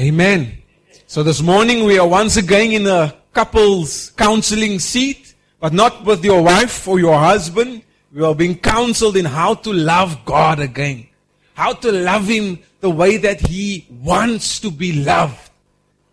[0.00, 0.58] Amen.
[1.06, 6.24] So this morning we are once again in a couples counseling seat, but not with
[6.24, 7.84] your wife or your husband.
[8.12, 11.06] We are being counseled in how to love God again.
[11.54, 15.50] How to love Him the way that He wants to be loved.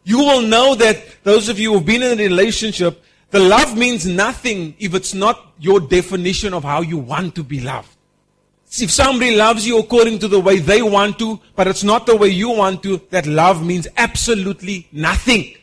[0.03, 4.05] You will know that those of you who've been in a relationship, the love means
[4.05, 7.89] nothing if it's not your definition of how you want to be loved.
[8.79, 12.15] If somebody loves you according to the way they want to, but it's not the
[12.15, 15.55] way you want to, that love means absolutely nothing.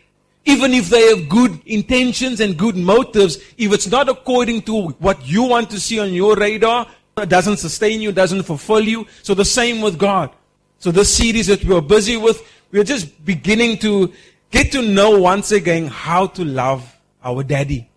[0.45, 5.27] Even if they have good intentions and good motives, if it's not according to what
[5.27, 9.07] you want to see on your radar, it doesn't sustain you, doesn't fulfill you.
[9.23, 10.31] So the same with God.
[10.79, 14.13] So this series that we're busy with, we're just beginning to
[14.51, 17.89] get to know once again how to love our daddy.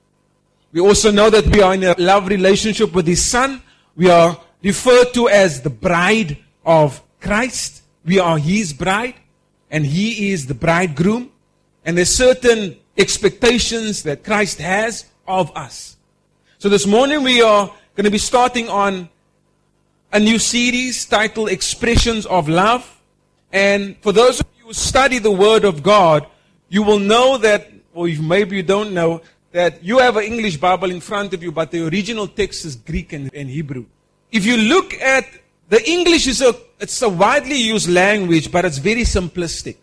[0.71, 3.61] We also know that we are in a love relationship with his son.
[3.95, 7.83] We are referred to as the bride of Christ.
[8.05, 9.15] We are his bride
[9.69, 11.31] and he is the bridegroom.
[11.85, 15.97] And there's certain expectations that Christ has of us.
[16.59, 19.09] So this morning we are going to be starting on
[20.13, 23.01] a new series titled Expressions of Love.
[23.51, 26.27] And for those of you who study the Word of God,
[26.69, 29.21] you will know that, or maybe you don't know,
[29.51, 32.75] that you have an English Bible in front of you, but the original text is
[32.75, 33.85] Greek and, and Hebrew.
[34.31, 35.25] If you look at
[35.69, 39.77] the English is a it's a widely used language, but it's very simplistic.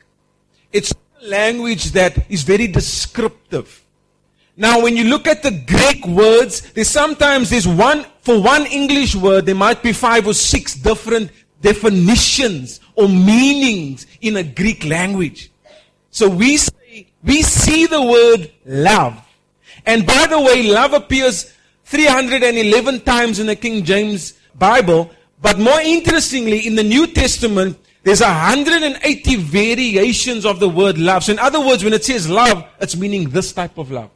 [0.72, 3.84] It's a language that is very descriptive.
[4.56, 9.14] Now, when you look at the Greek words, there's sometimes there's one for one English
[9.14, 15.50] word, there might be five or six different definitions or meanings in a Greek language.
[16.10, 19.24] So we say we see the word love.
[19.86, 21.54] And by the way, love appears
[21.88, 28.20] 311 times in the King James Bible, but more interestingly, in the New Testament, there's
[28.20, 31.24] 180 variations of the word love.
[31.24, 34.10] So in other words, when it says love, it's meaning this type of love.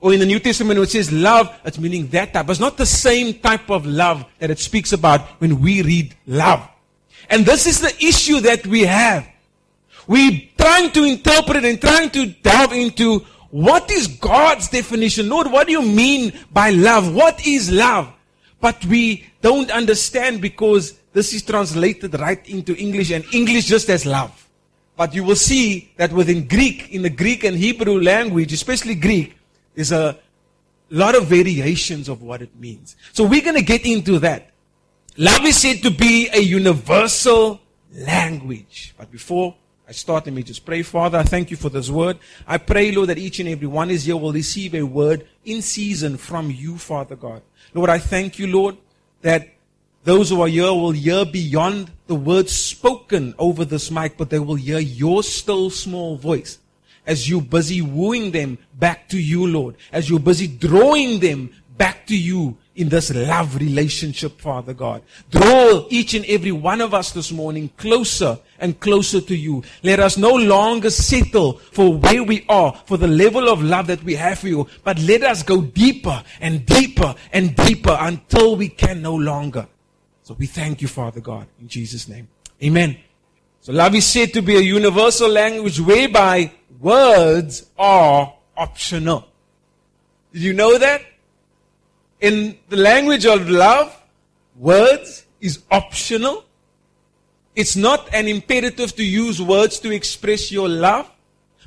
[0.00, 2.48] Or in the New Testament, when it says love, it's meaning that type.
[2.48, 6.68] It's not the same type of love that it speaks about when we read love.
[7.30, 9.26] And this is the issue that we have.
[10.08, 15.28] We're trying to interpret and trying to delve into what is God's definition.
[15.28, 17.14] Lord, what do you mean by love?
[17.14, 18.12] What is love?
[18.60, 24.04] But we don't understand because this is translated right into English and English just as
[24.06, 24.48] love.
[24.96, 29.36] But you will see that within Greek, in the Greek and Hebrew language, especially Greek,
[29.76, 30.18] there's a
[30.90, 32.96] lot of variations of what it means.
[33.12, 34.50] So we're going to get into that.
[35.16, 37.60] Love is said to be a universal
[37.92, 38.94] language.
[38.98, 39.54] But before
[39.86, 40.82] I start, let me just pray.
[40.82, 42.18] Father, I thank you for this word.
[42.46, 45.60] I pray, Lord, that each and every one is here will receive a word in
[45.60, 47.42] season from you, Father God.
[47.74, 48.78] Lord, I thank you, Lord,
[49.20, 49.48] that
[50.04, 54.38] those who are here will hear beyond the words spoken over this mic, but they
[54.38, 56.58] will hear your still small voice
[57.06, 62.06] as you're busy wooing them back to you, Lord, as you're busy drawing them back
[62.06, 65.02] to you in this love relationship, Father God.
[65.30, 69.62] Draw each and every one of us this morning closer and closer to you.
[69.82, 74.02] Let us no longer settle for where we are, for the level of love that
[74.02, 78.68] we have for you, but let us go deeper and deeper and deeper until we
[78.68, 79.66] can no longer.
[80.22, 82.28] So we thank you, Father God, in Jesus' name.
[82.62, 82.98] Amen.
[83.60, 89.28] So love is said to be a universal language whereby words are optional.
[90.32, 91.02] Did you know that?
[92.24, 93.94] in the language of love,
[94.56, 96.43] words is optional.
[97.54, 101.10] It's not an imperative to use words to express your love.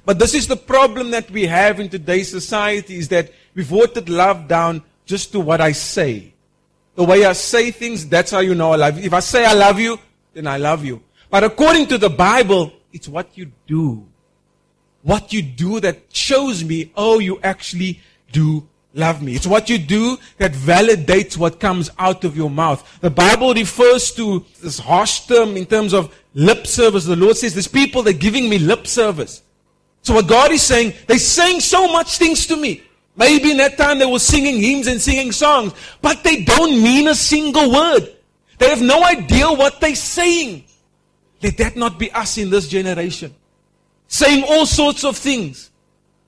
[0.05, 4.09] But this is the problem that we have in today's society is that we've watered
[4.09, 6.33] love down just to what I say.
[6.95, 9.03] The way I say things, that's how you know I love you.
[9.03, 9.99] If I say I love you,
[10.33, 11.03] then I love you.
[11.29, 14.07] But according to the Bible, it's what you do.
[15.03, 19.35] What you do that shows me, oh, you actually do love me.
[19.35, 22.99] It's what you do that validates what comes out of your mouth.
[22.99, 27.05] The Bible refers to this harsh term in terms of lip service.
[27.05, 29.43] The Lord says, there's people that are giving me lip service.
[30.01, 32.83] So what God is saying, they're saying so much things to me.
[33.15, 37.07] Maybe in that time they were singing hymns and singing songs, but they don't mean
[37.07, 38.15] a single word.
[38.57, 40.65] They have no idea what they're saying.
[41.41, 43.33] Let that not be us in this generation.
[44.07, 45.71] Saying all sorts of things.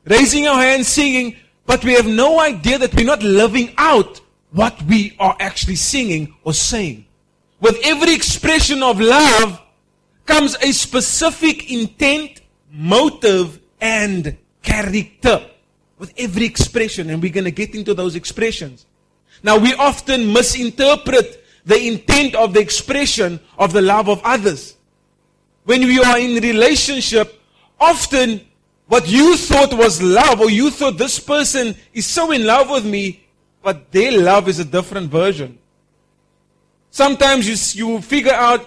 [0.05, 1.35] Raising our hands, singing,
[1.69, 6.33] but we have no idea that we're not living out what we are actually singing
[6.43, 7.05] or saying.
[7.61, 9.61] With every expression of love
[10.25, 15.45] comes a specific intent, motive, and character.
[15.99, 18.87] With every expression, and we're going to get into those expressions.
[19.43, 24.75] Now, we often misinterpret the intent of the expression of the love of others.
[25.65, 27.39] When we are in relationship,
[27.79, 28.41] often
[28.89, 32.85] what you thought was love, or you thought this person is so in love with
[32.85, 33.23] me,
[33.61, 35.59] but their love is a different version.
[36.89, 38.65] Sometimes you, you figure out,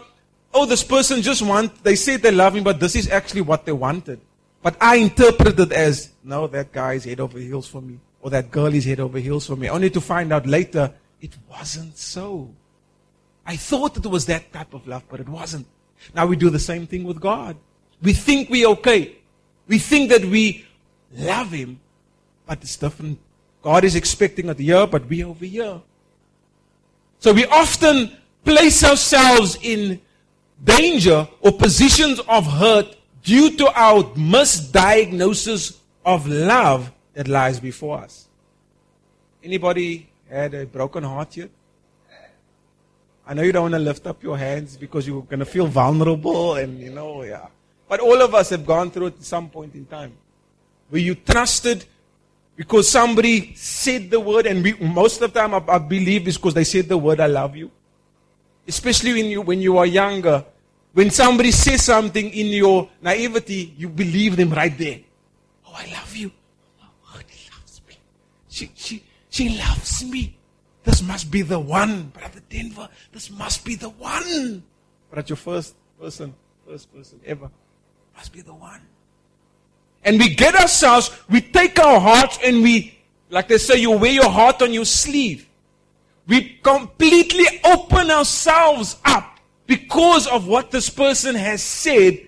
[0.55, 3.67] oh, this person just want, they say they love me, but this is actually what
[3.67, 4.21] they wanted.
[4.63, 8.31] But I interpret it as, no, that guy is head over heels for me, or
[8.31, 11.99] that girl is head over heels for me, only to find out later it wasn't
[11.99, 12.49] so.
[13.45, 15.67] I thought it was that type of love, but it wasn't.
[16.15, 17.57] Now we do the same thing with God.
[18.01, 19.17] We think we're okay.
[19.69, 20.65] We think that we
[21.15, 21.81] love Him,
[22.47, 23.19] but it's different.
[23.63, 25.81] God is expecting it here, but we over here.
[27.21, 30.01] So we often place ourselves in
[30.65, 38.29] danger or positions of hurt due to our misdiagnosis of love that lies before us.
[39.45, 41.51] Anybody had a broken heart yet?
[43.25, 45.67] I know you don't want to lift up your hands because you're going to feel
[45.67, 47.47] vulnerable and, you know, yeah.
[47.93, 50.17] But all of us have gone through it at some point in time.
[50.89, 51.85] Where you trusted
[52.57, 56.39] because somebody said the word, and we, most of the time I, I believe is
[56.39, 57.71] because they said the word, I love you.
[58.67, 60.43] Especially when you, when you are younger.
[60.95, 65.01] When somebody says something in your naivety, you believe them right there.
[65.67, 66.33] Oh, I love you.
[66.83, 67.99] Oh, he loves me.
[68.49, 70.35] She, she, she loves me.
[70.83, 72.05] This must be the one.
[72.05, 74.63] Brother Denver, this must be the one.
[75.11, 76.35] But your first person,
[76.67, 77.51] first person ever,
[78.15, 78.81] must be the one.
[80.05, 82.99] And we get ourselves, we take our hearts and we,
[83.31, 85.49] like they say, you wear your heart on your sleeve.
[86.27, 92.21] We completely open ourselves up because of what this person has said,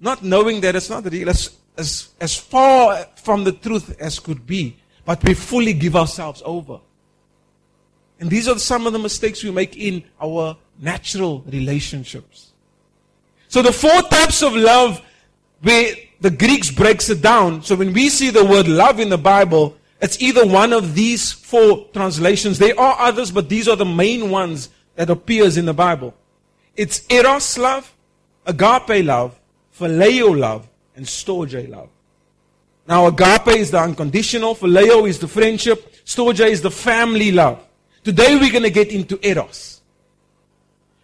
[0.00, 4.46] not knowing that it's not real, as, as, as far from the truth as could
[4.46, 4.76] be.
[5.04, 6.80] But we fully give ourselves over.
[8.20, 12.52] And these are some of the mistakes we make in our natural relationships.
[13.48, 15.02] So the four types of love
[15.62, 17.62] where the Greeks breaks it down.
[17.62, 21.32] So when we see the word love in the Bible, it's either one of these
[21.32, 22.58] four translations.
[22.58, 26.14] There are others, but these are the main ones that appears in the Bible.
[26.76, 27.94] It's eros love,
[28.46, 29.38] agape love,
[29.78, 31.88] phileo love, and storge love.
[32.86, 37.64] Now agape is the unconditional, phileo is the friendship, storge is the family love.
[38.02, 39.71] Today we're going to get into Eros.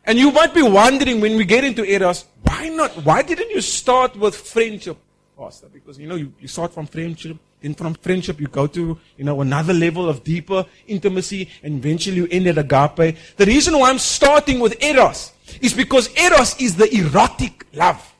[0.08, 2.92] And you might be wondering when we get into Eros, why not?
[3.04, 4.96] Why didn't you start with friendship,
[5.36, 5.66] Pastor?
[5.70, 9.24] Because, you know, you, you start from friendship, then from friendship you go to, you
[9.24, 13.18] know, another level of deeper intimacy, and eventually you end at agape.
[13.36, 18.14] The reason why I'm starting with Eros is because Eros is the erotic love.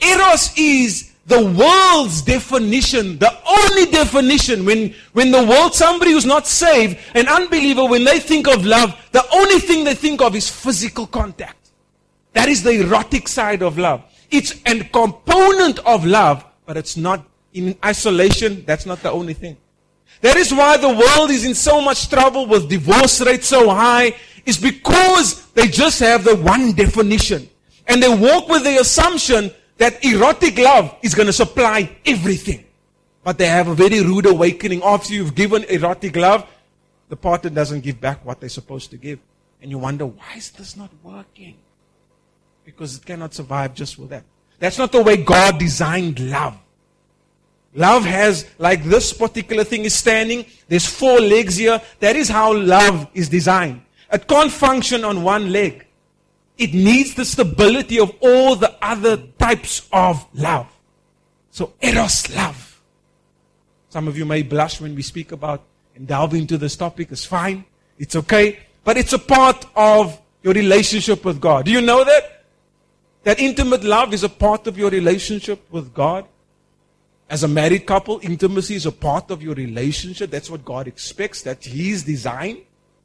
[0.00, 6.46] Eros is the world's definition, the only definition, when, when the world, somebody who's not
[6.46, 10.50] saved, an unbeliever, when they think of love, the only thing they think of is
[10.50, 11.70] physical contact.
[12.34, 14.02] That is the erotic side of love.
[14.30, 17.24] It's a component of love, but it's not
[17.54, 18.64] in isolation.
[18.66, 19.56] That's not the only thing.
[20.20, 24.14] That is why the world is in so much trouble with divorce rates so high,
[24.44, 27.48] is because they just have the one definition.
[27.86, 32.64] And they walk with the assumption that erotic love is going to supply everything.
[33.22, 34.82] But they have a very rude awakening.
[34.82, 36.46] After you've given erotic love,
[37.08, 39.18] the partner doesn't give back what they're supposed to give.
[39.62, 41.56] And you wonder, why is this not working?
[42.64, 44.24] Because it cannot survive just with that.
[44.58, 46.58] That's not the way God designed love.
[47.74, 51.80] Love has, like this particular thing is standing, there's four legs here.
[51.98, 53.82] That is how love is designed.
[54.12, 55.83] It can't function on one leg.
[56.56, 60.68] It needs the stability of all the other types of love.
[61.50, 62.80] So, eros love.
[63.88, 65.62] Some of you may blush when we speak about
[65.94, 67.08] and delve into this topic.
[67.10, 67.64] It's fine.
[67.98, 68.58] It's okay.
[68.82, 71.64] But it's a part of your relationship with God.
[71.66, 72.44] Do you know that?
[73.22, 76.26] That intimate love is a part of your relationship with God.
[77.30, 80.30] As a married couple, intimacy is a part of your relationship.
[80.30, 81.42] That's what God expects.
[81.42, 82.58] That's His design.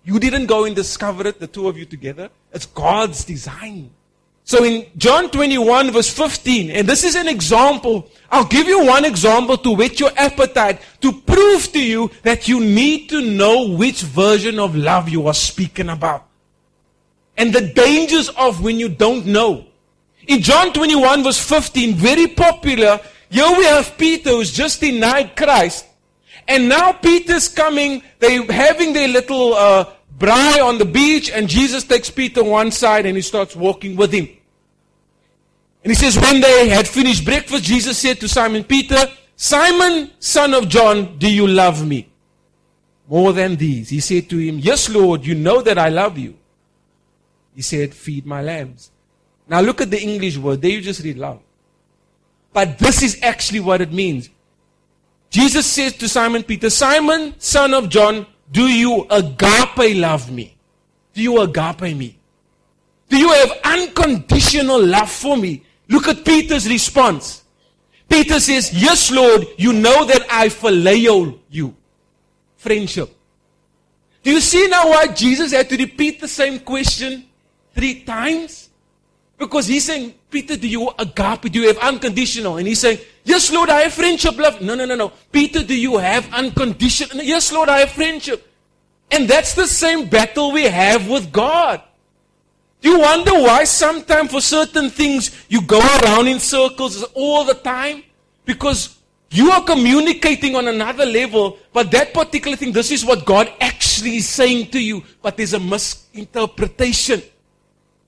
[0.03, 2.29] You didn't go and discover it, the two of you together.
[2.51, 3.91] It's God's design.
[4.49, 8.09] So in John 21 verse 15, and this is an example.
[8.31, 12.59] I'll give you one example to whet your appetite, to prove to you that you
[12.59, 16.25] need to know which version of love you are speaking about.
[17.37, 19.67] And the dangers of when you don't know.
[20.27, 25.85] In John 21 verse 15, very popular, here we have Peter who's just denied Christ.
[26.47, 29.85] And now Peter's coming, they're having their little uh,
[30.17, 34.11] braai on the beach, and Jesus takes Peter one side and he starts walking with
[34.11, 34.27] him.
[35.83, 38.97] And he says, when they had finished breakfast, Jesus said to Simon Peter,
[39.35, 42.09] Simon, son of John, do you love me?
[43.07, 43.89] More than these.
[43.89, 46.37] He said to him, Yes, Lord, you know that I love you.
[47.55, 48.91] He said, Feed my lambs.
[49.47, 50.61] Now look at the English word.
[50.61, 51.39] There you just read love.
[52.53, 54.29] But this is actually what it means.
[55.29, 60.55] Jesus says to Simon Peter, Simon, son of John, do you agape love me?
[61.13, 62.17] Do you agape me?
[63.09, 65.63] Do you have unconditional love for me?
[65.87, 67.43] Look at Peter's response.
[68.07, 71.75] Peter says, Yes, Lord, you know that I phileo you.
[72.57, 73.15] Friendship.
[74.23, 77.25] Do you see now why Jesus had to repeat the same question
[77.73, 78.69] three times?
[79.37, 81.51] Because he's saying, Peter, do you agape?
[81.51, 82.57] Do you have unconditional?
[82.57, 84.59] And he's saying, Yes, Lord, I have friendship, love.
[84.59, 85.09] No, no, no, no.
[85.31, 87.23] Peter, do you have unconditional?
[87.23, 88.51] Yes, Lord, I have friendship.
[89.11, 91.79] And that's the same battle we have with God.
[92.81, 97.53] Do you wonder why sometimes for certain things you go around in circles all the
[97.53, 98.01] time?
[98.45, 98.97] Because
[99.29, 104.15] you are communicating on another level, but that particular thing, this is what God actually
[104.15, 107.21] is saying to you, but there's a misinterpretation.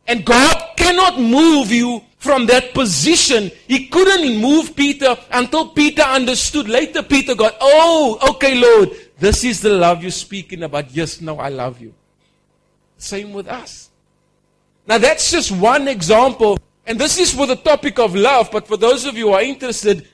[0.07, 3.51] And God cannot move you from that position.
[3.67, 6.69] He couldn't move Peter until Peter understood.
[6.69, 10.91] Later, Peter got, oh, okay, Lord, this is the love you're speaking about.
[10.91, 11.93] Yes, now I love you.
[12.97, 13.89] Same with us.
[14.87, 16.59] Now, that's just one example.
[16.85, 19.41] And this is for the topic of love, but for those of you who are
[19.41, 20.07] interested,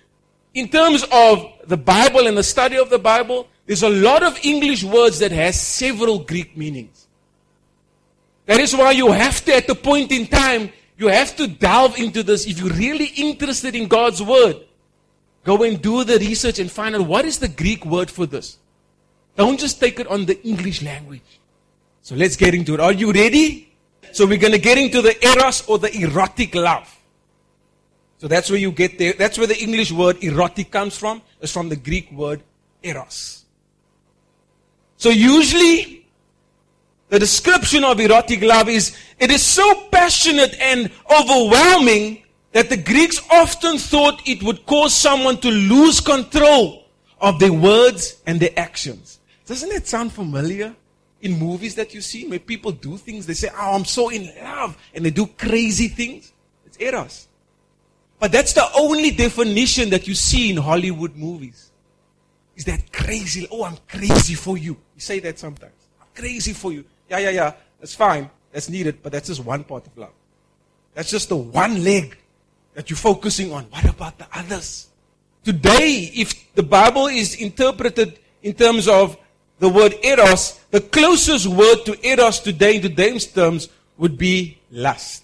[0.54, 4.38] in terms of the Bible and the study of the Bible, there's a lot of
[4.44, 7.07] English words that has several Greek meanings.
[8.48, 12.00] That is why you have to, at the point in time, you have to delve
[12.00, 12.48] into this.
[12.48, 14.58] If you're really interested in God's Word,
[15.44, 18.58] go and do the research and find out what is the Greek word for this.
[19.36, 21.40] Don't just take it on the English language.
[22.02, 22.80] So let's get into it.
[22.80, 23.72] Are you ready?
[24.14, 26.94] So we're going to get into the eros or the erotic love.
[28.18, 29.14] So that's where you get there.
[29.14, 31.22] That's where the English word erotic comes from.
[31.40, 32.42] It's from the Greek word
[32.82, 33.46] eros.
[34.96, 35.97] So usually
[37.10, 43.22] the description of erotic love is it is so passionate and overwhelming that the Greeks
[43.32, 46.86] often thought it would cause someone to lose control
[47.22, 49.20] of their words and their actions.
[49.46, 50.76] Doesn't it sound familiar?
[51.22, 54.32] In movies that you see, where people do things, they say, Oh, I'm so in
[54.40, 56.32] love, and they do crazy things.
[56.66, 57.28] It's eros.
[58.20, 61.72] But that's the only definition that you see in Hollywood movies.
[62.56, 63.48] Is that crazy?
[63.52, 64.78] Oh, I'm crazy for you.
[64.96, 65.74] You say that sometimes.
[66.00, 66.86] I'm crazy for you.
[67.10, 67.54] Yeah, yeah, yeah.
[67.80, 68.30] That's fine.
[68.52, 70.14] That's needed, but that's just one part of love.
[70.94, 72.18] That's just the one leg
[72.74, 73.66] that you're focusing on.
[73.66, 74.88] What about the others?
[75.44, 79.18] Today, if the Bible is interpreted in terms of
[79.60, 85.24] the word eros, the closest word to eros today in today's terms would be lust.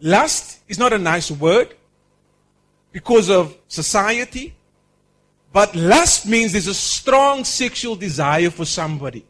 [0.00, 1.74] Lust is not a nice word
[2.92, 4.54] because of society,
[5.52, 9.24] but lust means there's a strong sexual desire for somebody.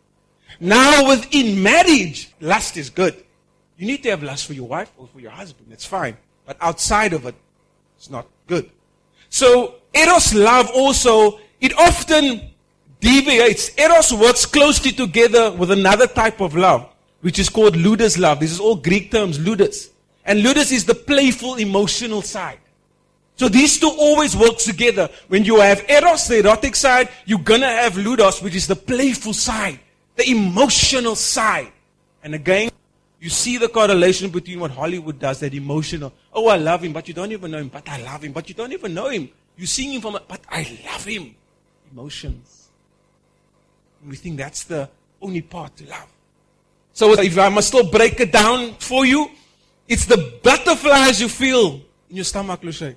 [0.61, 3.23] Now, within marriage, lust is good.
[3.77, 5.69] You need to have lust for your wife or for your husband.
[5.71, 6.17] That's fine.
[6.47, 7.35] But outside of it,
[7.97, 8.71] it's not good.
[9.29, 12.51] So, Eros love also, it often
[13.01, 13.77] deviates.
[13.79, 16.89] Eros works closely together with another type of love,
[17.21, 18.41] which is called ludus love.
[18.41, 19.91] This is all Greek terms, ludus.
[20.25, 22.59] And ludus is the playful, emotional side.
[23.37, 25.11] So these two always work together.
[25.29, 29.35] When you have eros, the erotic side, you're gonna have ludus, which is the playful
[29.35, 29.79] side,
[30.16, 31.73] the emotional side.
[32.23, 32.70] And again,
[33.20, 36.12] you see the correlation between what Hollywood does, that emotional.
[36.32, 37.68] Oh, I love him, but you don't even know him.
[37.68, 39.30] But I love him, but you don't even know him.
[39.56, 41.35] You see him from, a, but I love him.
[41.92, 42.68] Emotions.
[44.00, 44.88] And we think that's the
[45.23, 46.12] only part to love.
[46.92, 49.30] So if I must still break it down for you,
[49.88, 52.94] it's the butterflies you feel in your stomach, Lucia.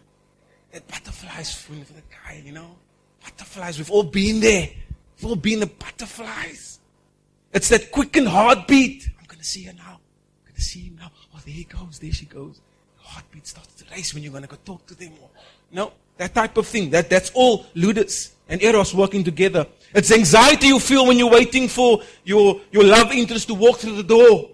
[0.71, 2.75] That butterflies feeling for the guy, you know.
[3.23, 4.69] Butterflies, we've all been there.
[5.17, 6.68] We've all been the butterflies.
[7.53, 9.09] It's that quickened heartbeat.
[9.19, 9.99] I'm going to see her now.
[9.99, 11.11] I'm going to see him now.
[11.33, 11.99] Oh, there he goes.
[11.99, 12.61] There she goes.
[12.97, 15.13] The heartbeat starts to race when you're going to go talk to them.
[15.71, 16.89] No, that type of thing.
[16.91, 19.65] That, that's all ludus and eros working together.
[19.93, 23.95] It's anxiety you feel when you're waiting for your, your love interest to walk through
[23.95, 24.49] the door.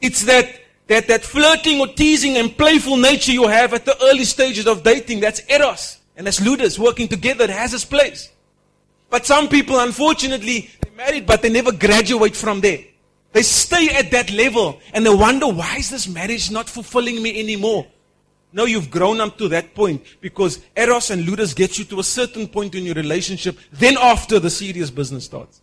[0.00, 4.24] It's that, that, that flirting or teasing and playful nature you have at the early
[4.24, 5.20] stages of dating.
[5.20, 5.98] That's eros.
[6.16, 7.44] And that's ludus working together.
[7.44, 8.30] It has its place.
[9.10, 12.80] But some people, unfortunately, married, but they never graduate from there.
[13.32, 17.40] They stay at that level and they wonder, why is this marriage not fulfilling me
[17.40, 17.86] anymore?
[18.52, 22.04] No, you've grown up to that point because Eros and Ludus get you to a
[22.04, 23.56] certain point in your relationship.
[23.72, 25.62] Then after the serious business starts.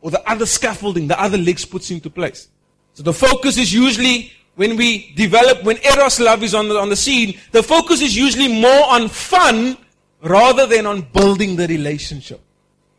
[0.00, 2.48] Or the other scaffolding, the other legs puts into place.
[2.94, 6.88] So the focus is usually when we develop, when Eros love is on the, on
[6.90, 9.78] the scene, the focus is usually more on fun
[10.20, 12.40] rather than on building the relationship.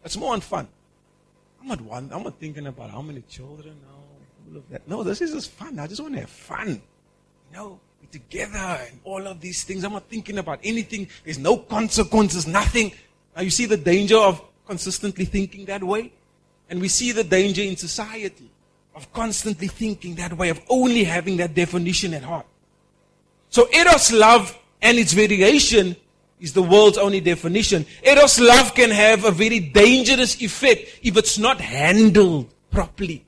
[0.03, 0.67] It's more on fun.
[1.65, 4.87] I'm not one, I'm not thinking about how many children, no, all of that.
[4.87, 5.79] No, this is just fun.
[5.79, 6.69] I just want to have fun.
[6.69, 8.57] You know, We're together
[8.87, 9.83] and all of these things.
[9.83, 11.07] I'm not thinking about anything.
[11.23, 12.91] There's no consequences, nothing.
[13.35, 16.11] Now you see the danger of consistently thinking that way?
[16.69, 18.51] And we see the danger in society
[18.93, 22.45] of constantly thinking that way, of only having that definition at heart.
[23.49, 25.95] So Eros love and its variation
[26.45, 27.87] is the world's only definition.
[28.03, 33.25] Eros love can have a very dangerous effect if it's not handled properly.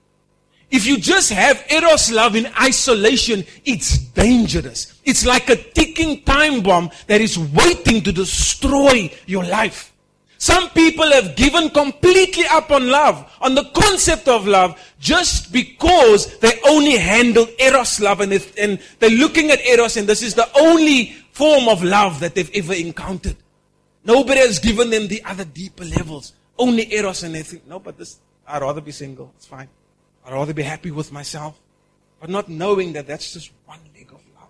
[0.70, 5.00] If you just have Eros love in isolation, it's dangerous.
[5.04, 9.94] It's like a ticking time bomb that is waiting to destroy your life.
[10.38, 16.38] Some people have given completely up on love, on the concept of love, just because
[16.38, 20.48] they only handle Eros love and, and they're looking at Eros and this is the
[20.60, 23.38] only form of love that they've ever encountered.
[24.03, 26.34] Nobody has given them the other deeper levels.
[26.58, 28.17] Only Eros and they think, no, but this,
[28.48, 29.32] I'd rather be single.
[29.36, 29.67] It's fine.
[30.25, 31.60] I'd rather be happy with myself.
[32.20, 34.50] But not knowing that that's just one leg of love.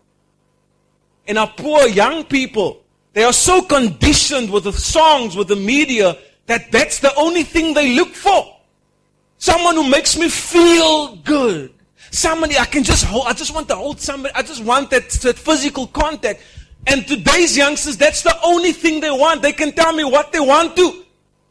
[1.28, 6.18] And our poor young people, they are so conditioned with the songs, with the media,
[6.46, 8.56] that that's the only thing they look for.
[9.40, 11.74] Someone who makes me feel good.
[12.12, 13.28] Somebody I can just hold.
[13.28, 14.34] I just want to hold somebody.
[14.34, 16.42] I just want that, that physical contact.
[16.88, 19.42] And today's youngsters, that's the only thing they want.
[19.42, 21.04] They can tell me what they want to.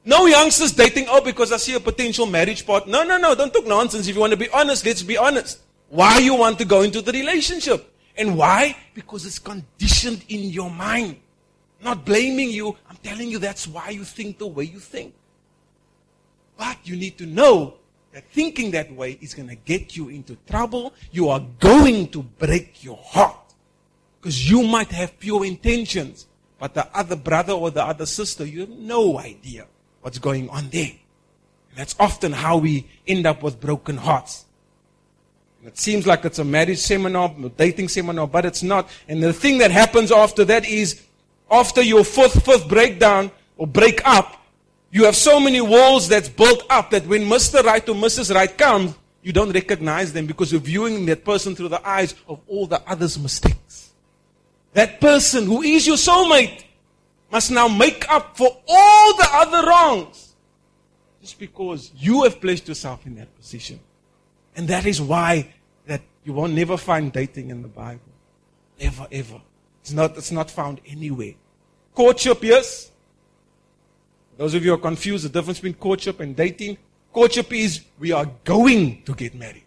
[0.05, 2.93] No youngsters dating, oh, because I see a potential marriage partner.
[2.93, 4.09] No, no, no, don't talk nonsense.
[4.09, 5.61] If you want to be honest, let's be honest.
[5.89, 7.93] Why you want to go into the relationship?
[8.17, 8.77] And why?
[8.95, 11.17] Because it's conditioned in your mind
[11.83, 12.77] not blaming you.
[12.89, 15.15] I'm telling you that's why you think the way you think.
[16.57, 17.75] But you need to know
[18.13, 20.95] that thinking that way is going to get you into trouble.
[21.13, 23.46] You are going to break your heart.
[24.27, 26.27] Because you might have pure intentions,
[26.59, 29.69] but the other brother or the other sister, you have no idea
[30.01, 30.91] what's going on there.
[31.71, 34.45] And that's often how we end up with broken hearts.
[35.61, 38.91] And it seems like it's a marriage seminar, a dating seminar, but it's not.
[39.07, 41.05] And the thing that happens after that is
[41.49, 44.45] after your fourth, fifth breakdown or break up,
[44.91, 47.63] you have so many walls that's built up that when Mr.
[47.63, 48.35] Right or Mrs.
[48.35, 52.41] Right comes, you don't recognize them because you're viewing that person through the eyes of
[52.49, 53.86] all the others' mistakes.
[54.77, 56.63] That person who is your soulmate
[57.33, 60.35] must now make up for all the other wrongs
[61.23, 63.81] just because you have placed yourself in that position.
[64.55, 65.55] And that is why
[65.87, 68.13] that you will never find dating in the Bible.
[68.79, 69.41] Never, ever.
[69.81, 71.33] It's not, it's not found anywhere.
[71.95, 72.91] Courtship, yes.
[74.37, 76.77] Those of you are confused, the difference between courtship and dating.
[77.15, 79.65] Courtship is we are going to get married.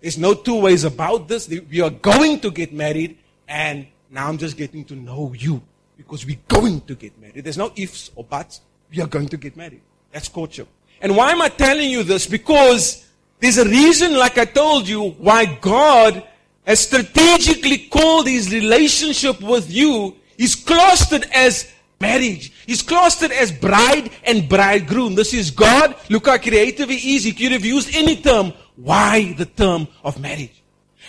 [0.00, 1.50] There's no two ways about this.
[1.50, 5.62] We are going to get married, and now I'm just getting to know you
[5.96, 7.44] because we're going to get married.
[7.44, 8.60] There's no ifs or buts.
[8.90, 9.82] We are going to get married.
[10.12, 10.68] That's courtship.
[11.00, 12.26] And why am I telling you this?
[12.26, 13.06] Because
[13.40, 16.26] there's a reason, like I told you, why God
[16.66, 22.52] has strategically called his relationship with you, he's clustered as marriage.
[22.66, 25.14] He's clustered as bride and bridegroom.
[25.14, 25.96] This is God.
[26.08, 27.24] Look how creative he is.
[27.24, 28.52] He could have used any term.
[28.76, 30.62] Why the term of marriage?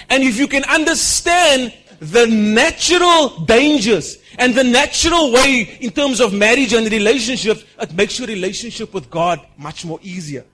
[0.10, 1.74] And if you can understand
[2.12, 8.20] the natural dangers and the natural way in terms of marriage and relationships, it makes
[8.20, 10.46] your relationship with God much more easier.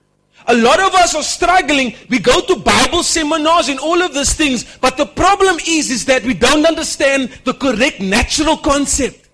[0.46, 1.94] A lot of us are struggling.
[2.08, 6.04] We go to Bible seminars and all of these things, but the problem is, is
[6.06, 9.28] that we don't understand the correct natural concept.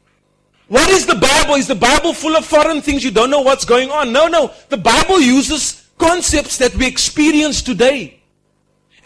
[0.68, 1.54] What is the Bible?
[1.54, 3.02] Is the Bible full of foreign things?
[3.02, 4.12] You don't know what's going on.
[4.12, 4.52] No, no.
[4.68, 8.17] The Bible uses concepts that we experience today.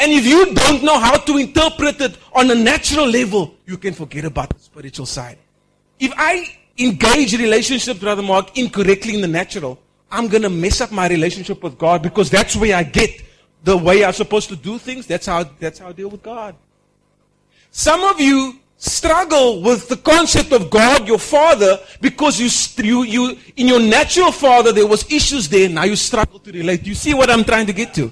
[0.02, 3.94] And if you don't know how to interpret it on a natural level, you can
[3.94, 5.38] forget about the spiritual side.
[6.00, 9.78] If I engage relationships, Brother Mark, incorrectly in the natural,
[10.10, 13.22] I'm going to mess up my relationship with God because that's where I get
[13.62, 15.06] the way I'm supposed to do things.
[15.06, 16.56] That's how, that's how I deal with God.
[17.70, 22.50] Some of you struggle with the concept of God, your father, because you,
[22.84, 25.68] you, you, in your natural father, there was issues there.
[25.68, 26.84] Now you struggle to relate.
[26.84, 28.10] You see what I'm trying to get to?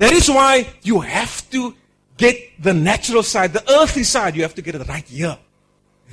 [0.00, 1.76] That is why you have to
[2.16, 5.38] get the natural side, the earthly side, you have to get it right here.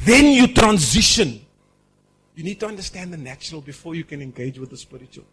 [0.05, 1.41] Then you transition
[2.37, 5.25] you need to understand the natural before you can engage with the spiritual.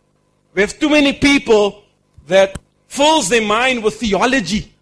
[0.55, 1.85] We have too many people
[2.27, 2.57] that
[2.89, 4.73] fills their mind with theology.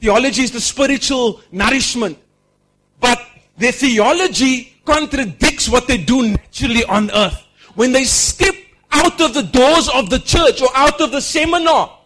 [0.00, 2.18] Theology is the spiritual nourishment.
[2.98, 3.24] But
[3.56, 7.40] their theology contradicts what they do naturally on earth.
[7.76, 8.56] When they step
[8.90, 12.00] out of the doors of the church or out of the seminar,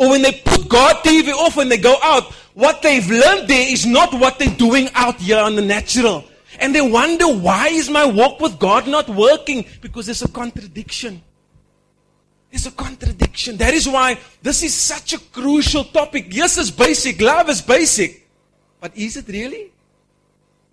[0.00, 3.70] or when they put God TV off when they go out, what they've learned there
[3.70, 6.24] is not what they're doing out here on the natural.
[6.58, 9.66] And they wonder, why is my walk with God not working?
[9.82, 11.20] Because there's a contradiction.
[12.50, 13.58] There's a contradiction.
[13.58, 16.28] That is why this is such a crucial topic.
[16.30, 17.20] Yes, it's basic.
[17.20, 18.26] Love is basic.
[18.80, 19.70] But is it really?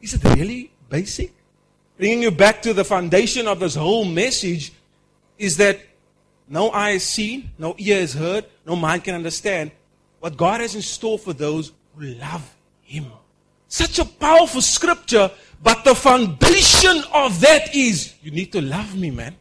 [0.01, 1.33] Is it really basic?
[1.97, 4.71] Bringing you back to the foundation of this whole message
[5.37, 5.81] is that
[6.47, 9.71] no eye has seen, no ear has heard, no mind can understand
[10.19, 13.05] what God has in store for those who love Him.
[13.69, 15.31] Such a powerful scripture,
[15.63, 19.37] but the foundation of that is you need to love me, man.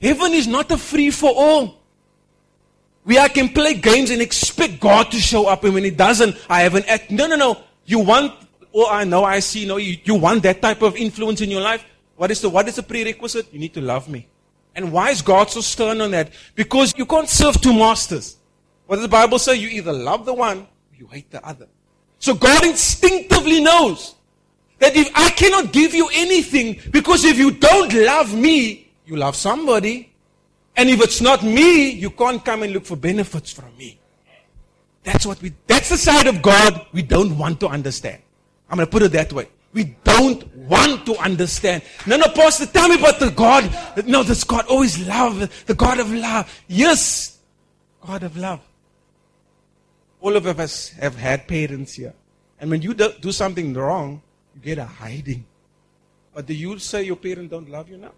[0.00, 1.80] Heaven is not a free for all.
[3.04, 6.36] We I can play games and expect God to show up, and when He doesn't,
[6.48, 7.10] I have an act.
[7.10, 7.62] No, no, no.
[7.86, 8.32] You want,
[8.72, 11.60] oh, I know, I see, no, you, you want that type of influence in your
[11.60, 11.84] life.
[12.14, 13.52] What is the what is the prerequisite?
[13.52, 14.28] You need to love me.
[14.76, 16.30] And why is God so stern on that?
[16.54, 18.36] Because you can't serve two masters.
[18.90, 19.54] What does the Bible say?
[19.54, 21.68] You either love the one or you hate the other.
[22.18, 24.16] So God instinctively knows
[24.80, 29.36] that if I cannot give you anything, because if you don't love me, you love
[29.36, 30.12] somebody.
[30.76, 34.00] And if it's not me, you can't come and look for benefits from me.
[35.04, 38.20] That's what we, that's the side of God we don't want to understand.
[38.68, 39.46] I'm going to put it that way.
[39.72, 41.84] We don't want to understand.
[42.08, 43.72] No, no, Pastor, tell me about the God.
[44.04, 46.52] No, this God always love, the God of love.
[46.66, 47.38] Yes,
[48.04, 48.62] God of love.
[50.20, 52.14] All of us have had parents here.
[52.60, 54.20] And when you do something wrong,
[54.54, 55.46] you get a hiding.
[56.34, 58.12] But do you say your parents don't love you now?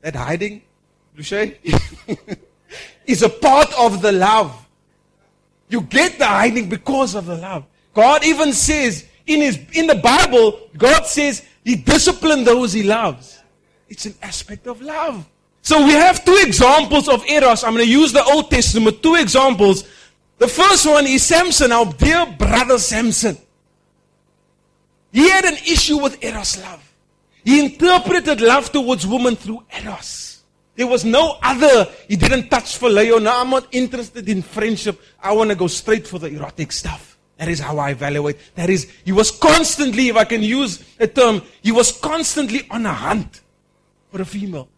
[0.00, 0.62] That hiding,
[1.16, 1.52] Lucia,
[3.06, 4.66] is a part of the love.
[5.68, 7.66] You get the hiding because of the love.
[7.92, 13.38] God even says, in his in the Bible, God says he disciplines those he loves.
[13.88, 15.28] It's an aspect of love.
[15.62, 17.64] So we have two examples of eros.
[17.64, 19.84] I'm going to use the Old Testament, two examples.
[20.38, 23.36] The first one is Samson, our dear brother Samson.
[25.12, 26.84] He had an issue with eros love.
[27.44, 30.42] He interpreted love towards women through eros.
[30.76, 31.88] There was no other.
[32.06, 33.20] He didn't touch phileo.
[33.20, 35.00] No, I'm not interested in friendship.
[35.20, 37.18] I want to go straight for the erotic stuff.
[37.38, 38.36] That is how I evaluate.
[38.54, 42.86] That is, he was constantly, if I can use a term, he was constantly on
[42.86, 43.40] a hunt
[44.12, 44.68] for a female.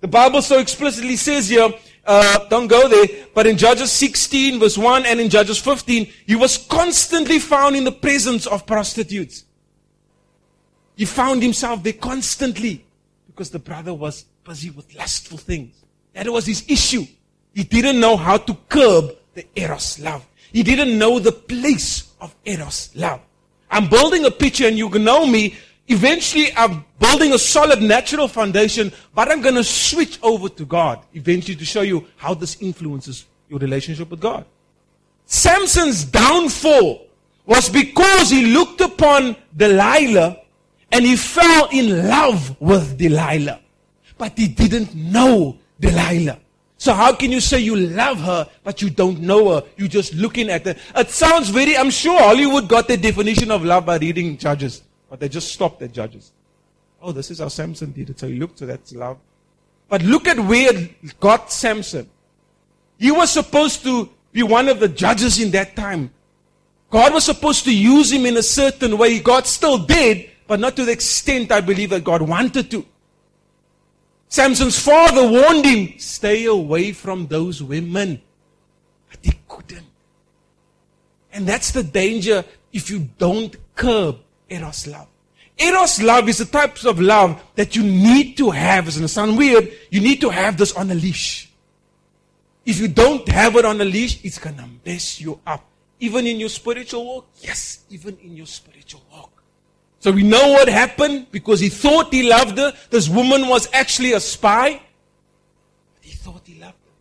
[0.00, 1.70] The Bible so explicitly says here,
[2.06, 6.36] uh, don't go there, but in Judges 16 verse 1 and in Judges 15, he
[6.36, 9.44] was constantly found in the presence of prostitutes.
[10.96, 12.84] He found himself there constantly
[13.26, 15.84] because the brother was busy with lustful things.
[16.14, 17.04] That was his issue.
[17.54, 20.26] He didn't know how to curb the eros love.
[20.52, 23.20] He didn't know the place of Eros love.
[23.70, 25.56] I'm building a picture and you know me.
[25.88, 31.04] Eventually, I'm building a solid natural foundation, but I'm going to switch over to God
[31.14, 34.44] eventually to show you how this influences your relationship with God.
[35.26, 37.06] Samson's downfall
[37.44, 40.38] was because he looked upon Delilah
[40.90, 43.60] and he fell in love with Delilah.
[44.18, 46.40] But he didn't know Delilah.
[46.78, 49.64] So how can you say you love her, but you don't know her?
[49.76, 50.76] You're just looking at her.
[50.94, 55.20] It sounds very, I'm sure Hollywood got the definition of love by reading Judges, but
[55.20, 56.32] they just stopped at Judges.
[57.00, 58.18] Oh, this is how Samson did it.
[58.18, 59.18] So he looked, to that love.
[59.88, 60.72] But look at where
[61.20, 62.08] got Samson.
[62.98, 66.10] He was supposed to be one of the judges in that time.
[66.90, 69.20] God was supposed to use him in a certain way.
[69.20, 72.84] God still did, but not to the extent I believe that God wanted to.
[74.28, 78.20] Samson's father warned him, stay away from those women.
[79.10, 79.86] But he couldn't.
[81.32, 85.08] And that's the danger if you don't curb Eros love.
[85.58, 88.86] Eros love is the types of love that you need to have.
[88.86, 89.72] It's going to sound weird.
[89.90, 91.50] You need to have this on a leash.
[92.64, 95.64] If you don't have it on a leash, it's going to mess you up.
[95.98, 97.28] Even in your spiritual walk?
[97.40, 99.30] Yes, even in your spiritual walk.
[100.00, 102.72] So we know what happened because he thought he loved her.
[102.90, 104.82] This woman was actually a spy.
[106.00, 106.92] He thought he loved her.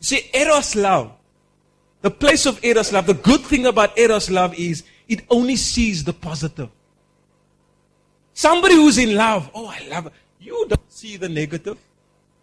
[0.00, 1.12] You see, Eros love,
[2.00, 6.04] the place of Eros love, the good thing about Eros love is it only sees
[6.04, 6.70] the positive.
[8.32, 10.12] Somebody who's in love, oh, I love her.
[10.40, 11.76] You don't see the negative.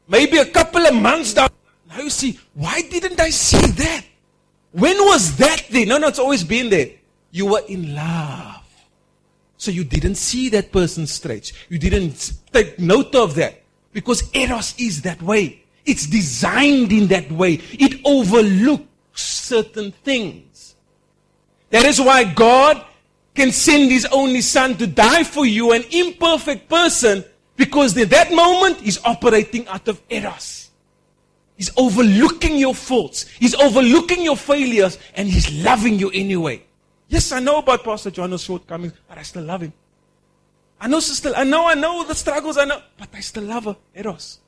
[0.08, 1.49] Maybe a couple of months down,
[1.89, 4.03] now you see, why didn't I see that?
[4.73, 5.86] When was that there?
[5.86, 6.89] No, no, it's always been there.
[7.32, 8.63] You were in love.
[9.56, 11.53] So you didn't see that person stretch.
[11.69, 13.63] You didn't take note of that.
[13.93, 15.63] Because Eros is that way.
[15.86, 17.62] It's designed in that way.
[17.71, 20.46] It overlooks certain things.
[21.69, 22.84] That is why God
[23.36, 27.23] can send His only Son to die for you, an imperfect person,
[27.56, 30.69] because in that moment He's operating out of Eros.
[31.56, 33.25] He's overlooking your faults.
[33.39, 36.63] He's overlooking your failures, and He's loving you anyway.
[37.10, 39.73] Yes, I know about Pastor John's shortcomings, but I still love him.
[40.80, 43.65] I know sister, I know, I know the struggles, I know, but I still love
[43.65, 43.77] her.
[43.95, 44.39] Eros.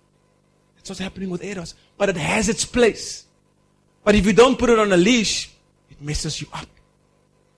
[0.76, 1.74] That's what's happening with Eros.
[1.98, 3.26] But it has its place.
[4.04, 5.52] But if you don't put it on a leash,
[5.90, 6.68] it messes you up.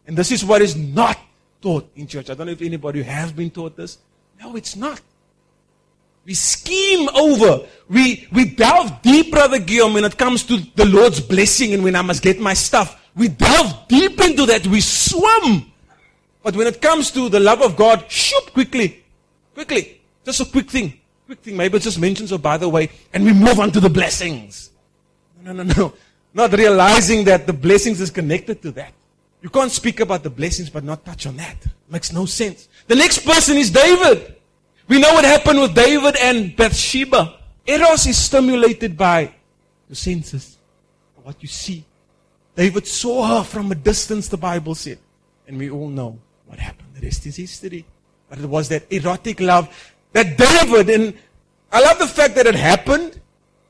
[0.08, 1.18] And this is what is not
[1.62, 2.30] taught in church.
[2.30, 3.98] I don't know if anybody has been taught this.
[4.40, 5.00] No, it's not.
[6.26, 7.68] We scheme over.
[7.90, 11.96] We, we delve deep, Brother Guillaume, when it comes to the Lord's blessing and when
[11.96, 13.10] I must get my stuff.
[13.16, 14.68] We delve deep into that.
[14.68, 15.72] We swim.
[16.44, 19.04] But when it comes to the love of God, shoot quickly.
[19.54, 20.02] Quickly.
[20.26, 21.00] Just a quick thing.
[21.26, 21.58] Quick thing.
[21.58, 24.72] Maybe just mentions, oh, by the way, and we move on to the blessings.
[25.44, 25.94] No, no, no, no.
[26.34, 28.94] Not realizing that the blessings is connected to that.
[29.42, 31.58] You can't speak about the blessings but not touch on that.
[31.90, 32.70] Makes no sense.
[32.88, 34.36] The next person is David.
[34.88, 37.40] We know what happened with David and Bathsheba.
[37.66, 39.34] Eros is stimulated by
[39.90, 40.58] the senses,
[41.24, 41.86] what you see.
[42.56, 45.00] David saw her from a distance, the Bible said.
[45.48, 46.90] And we all know what happened.
[46.96, 47.86] The rest is history.
[48.30, 49.68] But it was that erotic love
[50.14, 51.14] that David, and
[51.72, 53.20] I love the fact that it happened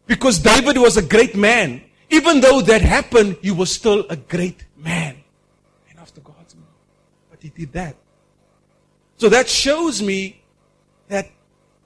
[0.07, 1.81] because David was a great man.
[2.09, 5.15] Even though that happened, he was still a great man.
[5.89, 6.63] And after God's will.
[7.29, 7.95] But he did that.
[9.17, 10.41] So that shows me
[11.09, 11.29] that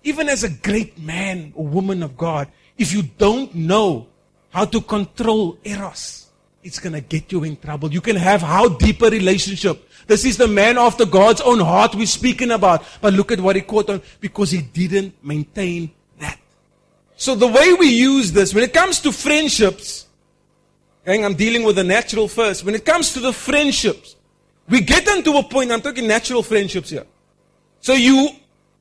[0.04, 4.08] even as a great man or woman of God, if you don't know
[4.52, 6.30] how to control eros,
[6.64, 7.92] it's going to get you in trouble.
[7.92, 9.88] You can have how deep a relationship.
[10.08, 12.84] This is the man after God's own heart we're speaking about.
[13.02, 16.40] But look at what he caught on because he didn't maintain that.
[17.18, 20.08] So the way we use this, when it comes to friendships,
[21.06, 22.64] I'm dealing with the natural first.
[22.64, 24.16] When it comes to the friendships,
[24.70, 27.06] we get into a point, I'm talking natural friendships here.
[27.82, 28.30] So you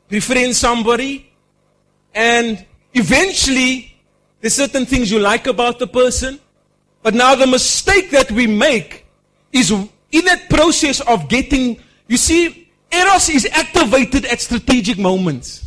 [0.09, 1.31] befriend somebody,
[2.15, 3.97] and eventually,
[4.41, 6.39] there's certain things you like about the person,
[7.03, 9.07] but now the mistake that we make
[9.53, 15.67] is in that process of getting, you see, Eros is activated at strategic moments.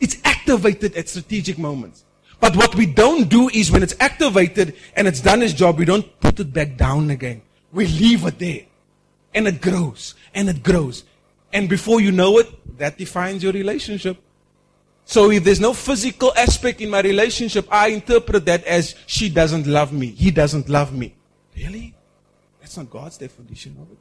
[0.00, 2.04] It's activated at strategic moments.
[2.40, 5.84] But what we don't do is when it's activated and it's done its job, we
[5.84, 7.42] don't put it back down again.
[7.72, 8.62] We leave it there.
[9.34, 11.04] And it grows and it grows.
[11.52, 14.18] And before you know it, that defines your relationship.
[15.04, 19.66] So if there's no physical aspect in my relationship, I interpret that as she doesn't
[19.66, 20.06] love me.
[20.06, 21.14] He doesn't love me.
[21.56, 21.94] Really?
[22.60, 23.98] That's not God's definition of it.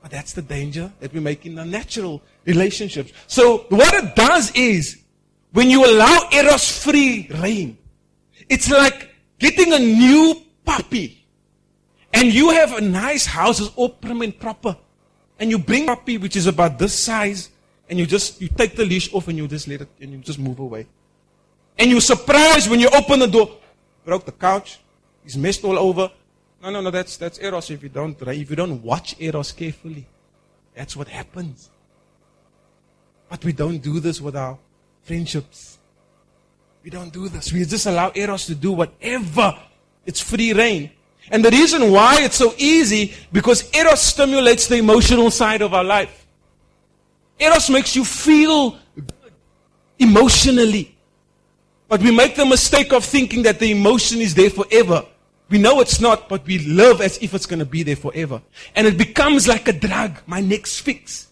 [0.00, 3.12] But that's the danger that we make in the natural relationships.
[3.26, 5.02] So what it does is
[5.52, 7.78] when you allow Eros free reign,
[8.48, 11.17] it's like getting a new puppy.
[12.12, 14.76] And you have a nice house, it's prim and proper.
[15.38, 17.50] And you bring a puppy, which is about this size,
[17.88, 20.18] and you just, you take the leash off and you just let it, and you
[20.18, 20.86] just move away.
[21.78, 23.50] And you're surprised when you open the door,
[24.04, 24.80] broke the couch,
[25.22, 26.10] he's messed all over.
[26.60, 30.06] No, no, no, that's, that's Eros if you don't, if you don't watch Eros carefully.
[30.74, 31.70] That's what happens.
[33.28, 34.58] But we don't do this with our
[35.02, 35.78] friendships.
[36.82, 37.52] We don't do this.
[37.52, 39.56] We just allow Eros to do whatever.
[40.04, 40.90] It's free reign.
[41.30, 45.84] And the reason why it's so easy, because Eros stimulates the emotional side of our
[45.84, 46.26] life.
[47.38, 48.78] Eros makes you feel
[49.98, 50.96] emotionally.
[51.88, 55.04] But we make the mistake of thinking that the emotion is there forever.
[55.48, 58.42] We know it's not, but we live as if it's going to be there forever.
[58.74, 61.27] And it becomes like a drug, my next fix.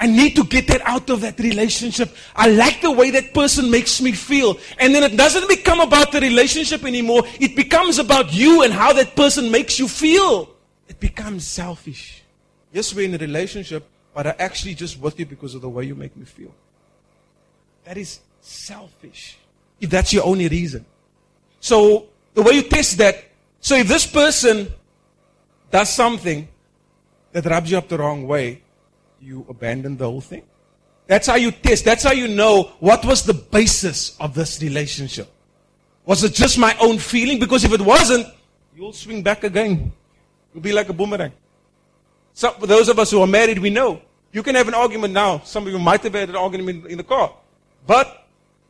[0.00, 2.14] I need to get that out of that relationship.
[2.36, 4.58] I like the way that person makes me feel.
[4.78, 7.24] And then it doesn't become about the relationship anymore.
[7.40, 10.50] It becomes about you and how that person makes you feel.
[10.88, 12.22] It becomes selfish.
[12.72, 15.84] Yes, we're in a relationship, but I actually just with you because of the way
[15.84, 16.54] you make me feel.
[17.84, 19.36] That is selfish.
[19.80, 20.84] If that's your only reason.
[21.60, 23.24] So the way you test that,
[23.60, 24.72] so if this person
[25.72, 26.46] does something
[27.32, 28.62] that rubs you up the wrong way,
[29.20, 30.42] you abandon the whole thing.
[31.06, 31.84] That's how you test.
[31.84, 35.32] That's how you know what was the basis of this relationship.
[36.04, 37.38] Was it just my own feeling?
[37.38, 38.26] Because if it wasn't,
[38.76, 39.92] you'll swing back again.
[40.52, 41.32] You'll be like a boomerang.
[42.34, 44.02] So for those of us who are married, we know.
[44.32, 45.40] You can have an argument now.
[45.40, 47.34] Some of you might have had an argument in the car.
[47.86, 48.26] But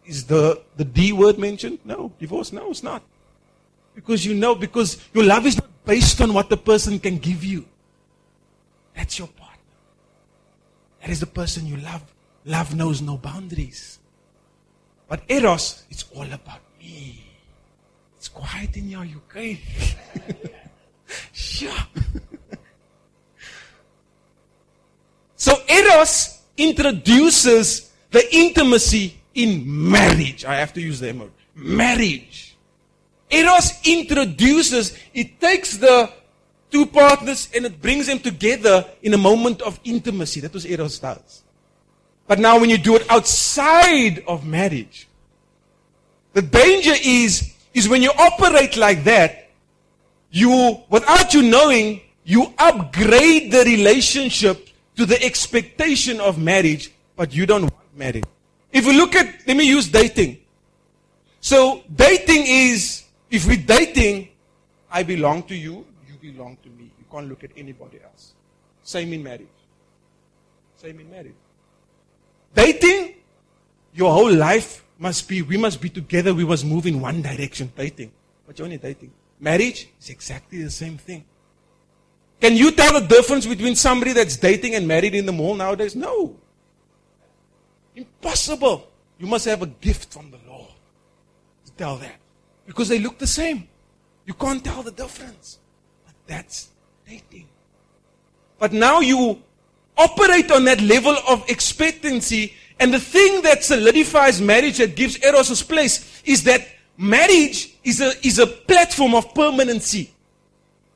[0.06, 1.80] is the, the D word mentioned?
[1.84, 2.12] No.
[2.18, 2.52] Divorce?
[2.52, 3.02] No, it's not.
[3.94, 7.42] Because you know, because your love is not based on what the person can give
[7.42, 7.66] you.
[8.94, 9.28] That's your
[11.00, 12.02] that is the person you love.
[12.44, 13.98] Love knows no boundaries.
[15.08, 17.24] But Eros, it's all about me.
[18.16, 19.58] It's quiet in your UK.
[21.32, 21.72] sure.
[25.37, 30.44] so Eros introduces the intimacy in marriage.
[30.44, 31.30] I have to use the word.
[31.54, 32.56] Marriage.
[33.30, 36.11] Eros introduces, it takes the
[36.70, 40.40] two partners and it brings them together in a moment of intimacy.
[40.40, 41.42] That was Eros does.
[42.26, 45.09] But now when you do it outside of marriage,
[46.35, 49.48] the danger is, is when you operate like that,
[50.31, 57.46] you, without you knowing, you upgrade the relationship to the expectation of marriage, but you
[57.46, 58.24] don't want marriage.
[58.70, 60.38] If we look at, let me use dating.
[61.40, 64.28] So dating is, if we're dating,
[64.90, 66.90] I belong to you, you belong to me.
[66.98, 68.35] You can't look at anybody else.
[68.83, 69.46] Same in marriage.
[70.76, 71.35] Same in marriage.
[72.54, 73.14] Dating,
[73.94, 77.72] your whole life must be, we must be together, we must move in one direction.
[77.76, 78.12] Dating.
[78.46, 79.12] But you're only dating.
[79.40, 81.24] Marriage is exactly the same thing.
[82.40, 85.96] Can you tell the difference between somebody that's dating and married in the mall nowadays?
[85.96, 86.37] No.
[87.94, 88.88] Impossible.
[89.18, 90.70] You must have a gift from the Lord
[91.66, 92.16] to tell that.
[92.64, 93.68] Because they look the same.
[94.24, 95.59] You can't tell the difference.
[96.28, 96.68] That's
[97.08, 97.48] dating.
[98.60, 99.42] But now you
[99.96, 102.54] operate on that level of expectancy.
[102.78, 108.00] And the thing that solidifies marriage, that gives Eros its place, is that marriage is
[108.00, 110.12] a, is a platform of permanency.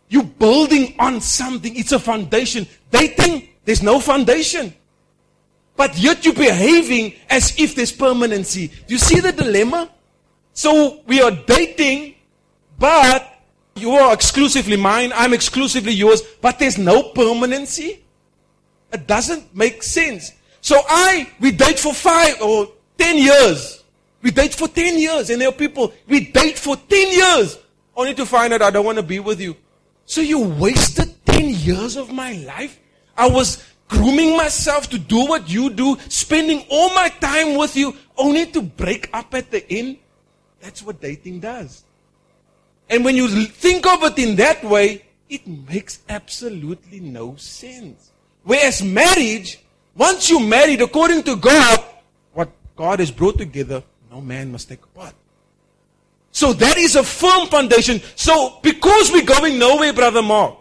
[0.08, 1.74] You're building on something.
[1.74, 2.68] It's a foundation.
[2.90, 4.74] Dating, there's no foundation.
[5.74, 8.68] But yet you're behaving as if there's permanency.
[8.68, 9.90] Do you see the dilemma?
[10.52, 12.16] So we are dating,
[12.78, 13.31] but
[13.76, 18.04] you are exclusively mine, I'm exclusively yours, but there's no permanency.
[18.92, 20.32] It doesn't make sense.
[20.60, 23.82] So I, we date for five or ten years.
[24.20, 25.30] We date for ten years.
[25.30, 27.58] And there are people, we date for ten years,
[27.96, 29.56] only to find out I don't want to be with you.
[30.04, 32.78] So you wasted ten years of my life?
[33.16, 37.96] I was grooming myself to do what you do, spending all my time with you,
[38.16, 39.98] only to break up at the end.
[40.60, 41.84] That's what dating does.
[42.92, 48.12] And when you think of it in that way, it makes absolutely no sense.
[48.44, 49.60] Whereas marriage,
[49.96, 51.82] once you're married according to God,
[52.34, 55.14] what God has brought together, no man must take apart.
[56.32, 58.02] So that is a firm foundation.
[58.14, 60.58] So because we're going nowhere, Brother Mark,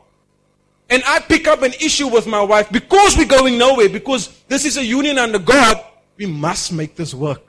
[0.90, 4.64] and I pick up an issue with my wife because we're going nowhere, because this
[4.64, 5.84] is a union under God,
[6.16, 7.42] we must make this work.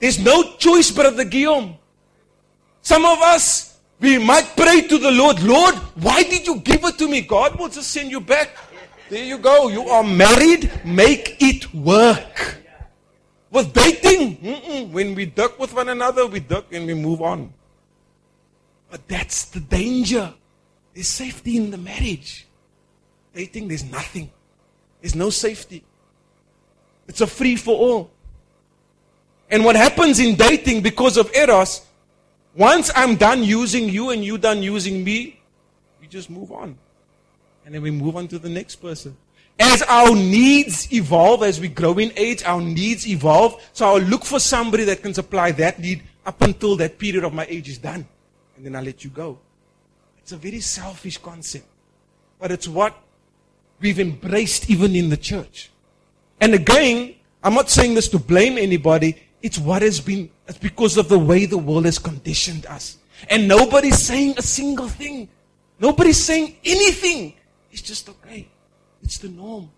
[0.00, 1.76] There's no choice, Brother Guillaume.
[2.82, 6.98] Some of us, we might pray to the Lord, Lord, why did you give it
[6.98, 7.22] to me?
[7.22, 8.56] God will just send you back.
[9.08, 9.68] There you go.
[9.68, 10.70] You are married.
[10.84, 12.58] Make it work.
[13.50, 17.52] With dating, when we duck with one another, we duck and we move on.
[18.90, 20.32] But that's the danger.
[20.94, 22.46] There's safety in the marriage.
[23.34, 24.30] Dating, there's nothing.
[25.00, 25.84] There's no safety.
[27.06, 28.10] It's a free for all.
[29.50, 31.86] And what happens in dating because of Eros,
[32.54, 35.40] once I'm done using you and you done using me,
[36.00, 36.76] we just move on.
[37.64, 39.16] And then we move on to the next person.
[39.58, 43.62] As our needs evolve, as we grow in age, our needs evolve.
[43.72, 47.32] So I'll look for somebody that can supply that need up until that period of
[47.32, 48.06] my age is done.
[48.56, 49.38] And then I'll let you go.
[50.18, 51.66] It's a very selfish concept.
[52.38, 52.96] But it's what
[53.80, 55.70] we've embraced even in the church.
[56.40, 59.16] And again, I'm not saying this to blame anybody.
[59.42, 62.98] It's what has been, it's because of the way the world has conditioned us.
[63.28, 65.28] And nobody's saying a single thing.
[65.80, 67.34] Nobody's saying anything.
[67.70, 68.48] It's just okay.
[69.02, 69.70] It's the norm.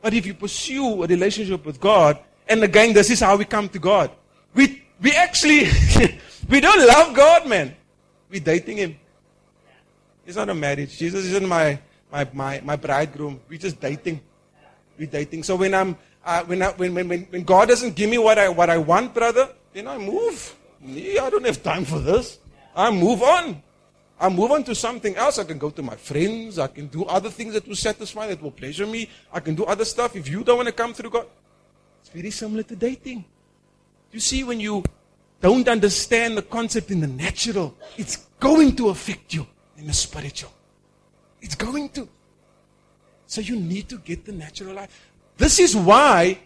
[0.00, 2.18] But if you pursue a relationship with God,
[2.48, 4.10] and again, this is how we come to God.
[4.54, 5.68] We, we actually,
[6.48, 7.76] we don't love God, man.
[8.30, 8.96] We're dating Him.
[10.26, 10.96] It's not a marriage.
[10.96, 11.78] Jesus isn't my,
[12.10, 13.40] my, my, my bridegroom.
[13.48, 14.20] We're just dating.
[14.98, 15.42] We're dating.
[15.42, 18.48] So when I'm, uh, when, I, when, when, when God doesn't give me what I,
[18.48, 20.56] what I want, brother, then I move.
[20.84, 22.38] I don't have time for this.
[22.74, 23.62] I move on.
[24.18, 25.38] I move on to something else.
[25.38, 26.58] I can go to my friends.
[26.58, 29.08] I can do other things that will satisfy, that will pleasure me.
[29.32, 30.14] I can do other stuff.
[30.14, 31.26] If you don't want to come through God,
[32.00, 33.24] it's very similar to dating.
[34.12, 34.84] You see, when you
[35.40, 40.52] don't understand the concept in the natural, it's going to affect you in the spiritual.
[41.40, 42.08] It's going to.
[43.26, 45.11] So you need to get the natural life.
[45.36, 46.38] This is why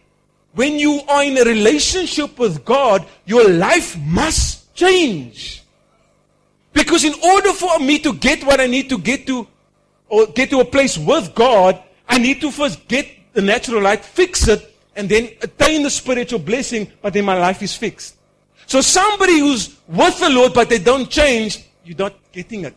[0.55, 5.63] when you are in a relationship with God, your life must change.
[6.73, 9.47] Because in order for me to get what I need to get to,
[10.09, 14.05] or get to a place with God, I need to first get the natural light,
[14.05, 18.17] fix it, and then attain the spiritual blessing, but then my life is fixed.
[18.67, 22.75] So somebody who's with the Lord, but they don't change, you're not getting it.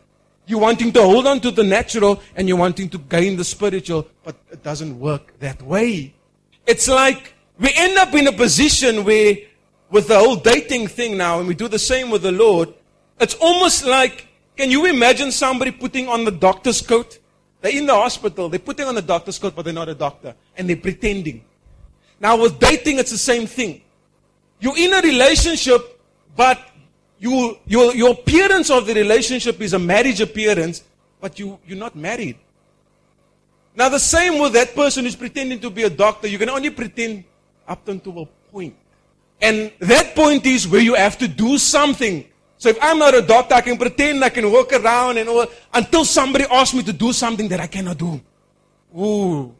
[0.49, 4.07] You're wanting to hold on to the natural and you're wanting to gain the spiritual,
[4.23, 6.15] but it doesn't work that way.
[6.65, 9.37] It's like we end up in a position where,
[9.91, 12.73] with the whole dating thing now, and we do the same with the Lord,
[13.19, 14.27] it's almost like,
[14.57, 17.19] can you imagine somebody putting on the doctor's coat?
[17.61, 20.33] They're in the hospital, they're putting on the doctor's coat, but they're not a doctor,
[20.57, 21.45] and they're pretending.
[22.19, 23.83] Now, with dating, it's the same thing.
[24.59, 26.01] You're in a relationship,
[26.35, 26.59] but
[27.19, 30.83] you, your, your appearance of the relationship is a marriage appearance,
[31.19, 32.37] but you, you're not married.
[33.75, 36.27] Now, the same with that person who's pretending to be a doctor.
[36.27, 37.23] You can only pretend
[37.67, 38.75] up until a point.
[39.41, 42.25] And that point is where you have to do something.
[42.57, 45.45] So if I'm not a doctor, I can pretend I can walk around and all
[45.73, 48.19] until somebody asks me to do something that I cannot do.
[48.97, 49.55] Ooh,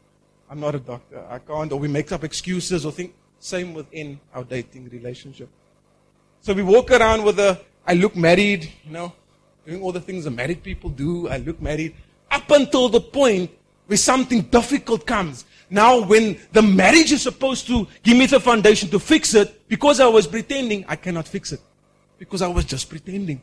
[0.50, 1.24] I'm not a doctor.
[1.30, 1.72] I can't.
[1.72, 3.14] Or we make up excuses or think.
[3.40, 5.48] Same within our dating relationship.
[6.42, 9.14] So we walk around with a, I look married, you know,
[9.66, 11.28] doing all the things the married people do.
[11.28, 11.96] I look married.
[12.32, 13.52] Up until the point
[13.88, 15.46] where something difficult comes.
[15.70, 20.00] Now, when the marriage is supposed to give me the foundation to fix it, because
[20.00, 21.62] I was pretending, I cannot fix it.
[22.18, 23.42] Because I was just pretending.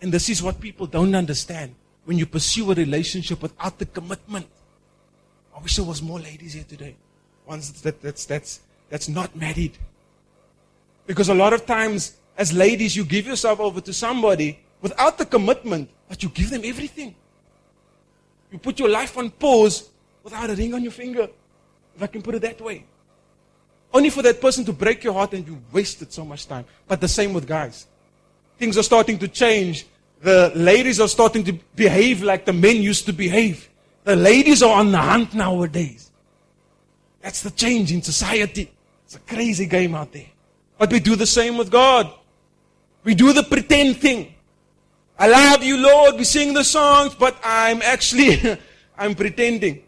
[0.00, 4.46] And this is what people don't understand when you pursue a relationship without the commitment.
[5.56, 6.96] I wish there was more ladies here today.
[7.46, 8.60] Ones that, that's, that's,
[8.90, 9.78] that's not married.
[11.06, 15.26] Because a lot of times, as ladies, you give yourself over to somebody without the
[15.26, 17.14] commitment, but you give them everything.
[18.50, 19.90] You put your life on pause
[20.22, 21.28] without a ring on your finger,
[21.96, 22.84] if I can put it that way.
[23.94, 26.64] Only for that person to break your heart and you wasted so much time.
[26.88, 27.86] But the same with guys.
[28.58, 29.86] Things are starting to change.
[30.20, 33.68] The ladies are starting to behave like the men used to behave.
[34.04, 36.10] The ladies are on the hunt nowadays.
[37.20, 38.70] That's the change in society.
[39.04, 40.26] It's a crazy game out there.
[40.82, 42.12] But we do the same with God.
[43.04, 44.34] We do the pretend thing.
[45.16, 46.16] I love you, Lord.
[46.16, 48.58] We sing the songs, but I'm actually,
[48.98, 49.84] I'm pretending.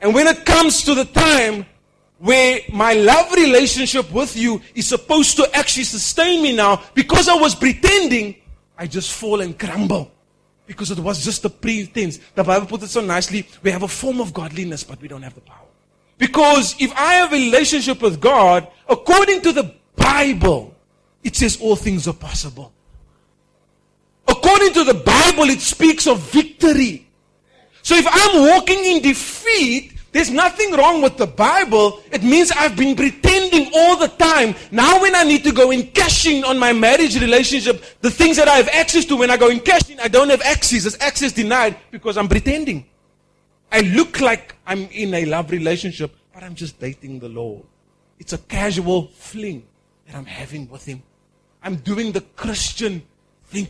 [0.00, 1.66] And when it comes to the time
[2.18, 7.34] where my love relationship with you is supposed to actually sustain me now, because I
[7.34, 8.36] was pretending,
[8.78, 10.08] I just fall and crumble.
[10.66, 12.20] Because it was just a pretense.
[12.36, 13.44] The Bible puts it so nicely.
[13.64, 15.66] We have a form of godliness, but we don't have the power.
[16.16, 19.77] Because if I have a relationship with God, according to the
[20.08, 20.74] Bible,
[21.22, 22.72] it says all things are possible.
[24.26, 27.06] According to the Bible, it speaks of victory.
[27.82, 32.00] So if I'm walking in defeat, there's nothing wrong with the Bible.
[32.10, 34.54] It means I've been pretending all the time.
[34.70, 38.48] Now, when I need to go in cashing on my marriage relationship, the things that
[38.48, 40.84] I have access to, when I go in cashing, I don't have access.
[40.84, 42.86] There's access denied because I'm pretending.
[43.70, 47.64] I look like I'm in a love relationship, but I'm just dating the Lord.
[48.18, 49.67] It's a casual fling
[50.08, 51.02] that I'm having with Him.
[51.62, 53.02] I'm doing the Christian
[53.44, 53.68] thing.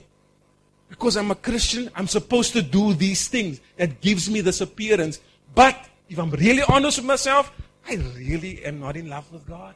[0.88, 5.20] Because I'm a Christian, I'm supposed to do these things that gives me this appearance.
[5.54, 5.76] But
[6.08, 7.52] if I'm really honest with myself,
[7.86, 9.74] I really am not in love with God.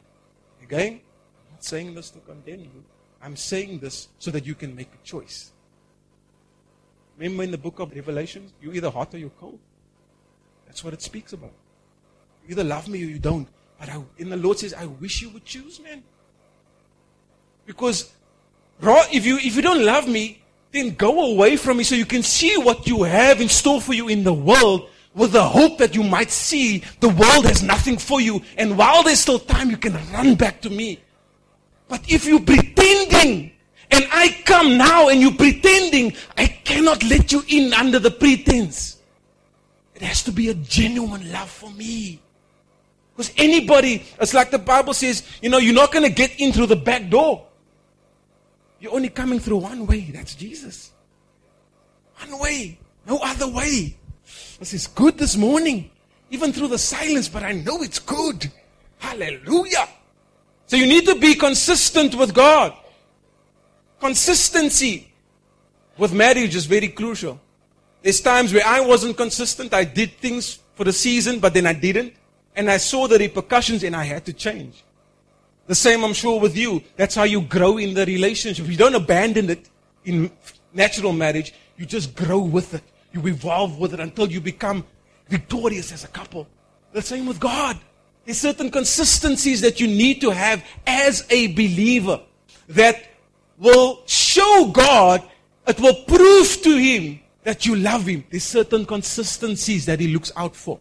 [0.63, 2.83] Again, I'm not saying this to condemn you.
[3.21, 5.51] I'm saying this so that you can make a choice.
[7.17, 9.59] Remember in the book of Revelation, you're either hot or you're cold.
[10.65, 11.53] That's what it speaks about.
[12.47, 13.47] You either love me or you don't.
[13.79, 16.03] But I, in the Lord says, I wish you would choose, man.
[17.65, 18.11] Because
[18.81, 20.41] if you if you don't love me,
[20.71, 23.93] then go away from me so you can see what you have in store for
[23.93, 27.97] you in the world with the hope that you might see the world has nothing
[27.97, 28.41] for you.
[28.57, 30.99] And while there's still time, you can run back to me.
[31.87, 33.51] But if you're pretending,
[33.91, 38.97] and I come now and you're pretending, I cannot let you in under the pretense.
[39.93, 42.19] It has to be a genuine love for me.
[43.15, 46.51] Because anybody, it's like the Bible says, you know, you're not going to get in
[46.51, 47.45] through the back door.
[48.83, 50.11] You're only coming through one way.
[50.13, 50.91] That's Jesus.
[52.19, 52.77] One way.
[53.07, 53.95] No other way.
[54.59, 55.89] This is good this morning.
[56.31, 58.51] Even through the silence, but I know it's good.
[58.97, 59.87] Hallelujah.
[60.67, 62.73] So you need to be consistent with God.
[64.01, 65.13] Consistency
[65.97, 67.39] with marriage is very crucial.
[68.01, 69.73] There's times where I wasn't consistent.
[69.73, 72.15] I did things for the season, but then I didn't.
[72.53, 74.83] And I saw the repercussions and I had to change.
[75.67, 76.83] The same, I'm sure, with you.
[76.97, 78.67] That's how you grow in the relationship.
[78.67, 79.69] You don't abandon it
[80.03, 80.31] in
[80.73, 81.53] natural marriage.
[81.77, 82.83] You just grow with it.
[83.13, 84.85] You evolve with it until you become
[85.29, 86.47] victorious as a couple.
[86.91, 87.77] The same with God.
[88.25, 92.21] There's certain consistencies that you need to have as a believer
[92.69, 93.09] that
[93.57, 95.23] will show God,
[95.67, 98.23] it will prove to Him that you love Him.
[98.29, 100.79] There's certain consistencies that He looks out for.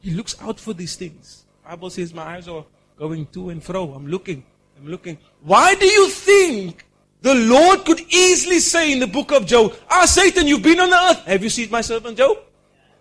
[0.00, 1.44] He looks out for these things.
[1.64, 2.64] Bible says, My eyes are
[2.98, 3.92] going to and fro.
[3.94, 4.44] I'm looking.
[4.78, 5.18] I'm looking.
[5.42, 6.84] Why do you think
[7.22, 10.90] the Lord could easily say in the book of Job, Ah, Satan, you've been on
[10.90, 11.24] the earth.
[11.24, 12.38] Have you seen my servant Job?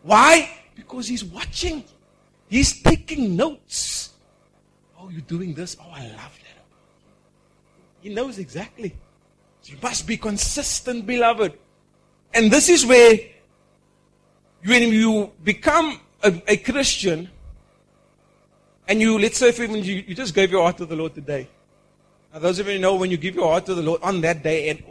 [0.03, 0.49] Why?
[0.75, 1.83] Because he's watching.
[2.49, 4.13] He's taking notes.
[4.99, 5.77] Oh, you're doing this?
[5.79, 6.65] Oh, I love that.
[8.01, 8.95] He knows exactly.
[9.61, 11.57] So you must be consistent, beloved.
[12.33, 13.19] And this is where
[14.65, 17.29] when you become a, a Christian,
[18.87, 21.13] and you, let's say, for even you, you just gave your heart to the Lord
[21.13, 21.47] today.
[22.33, 24.43] Now, those of you know when you give your heart to the Lord on that
[24.43, 24.83] day, and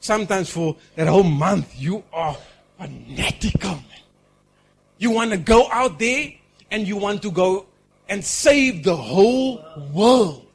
[0.00, 2.36] sometimes for that whole month, you are
[2.78, 3.78] fanatical.
[4.98, 6.32] You want to go out there
[6.70, 7.66] and you want to go
[8.08, 10.46] and save the whole world.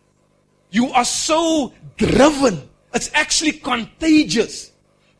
[0.71, 2.67] You are so driven.
[2.93, 4.71] It's actually contagious.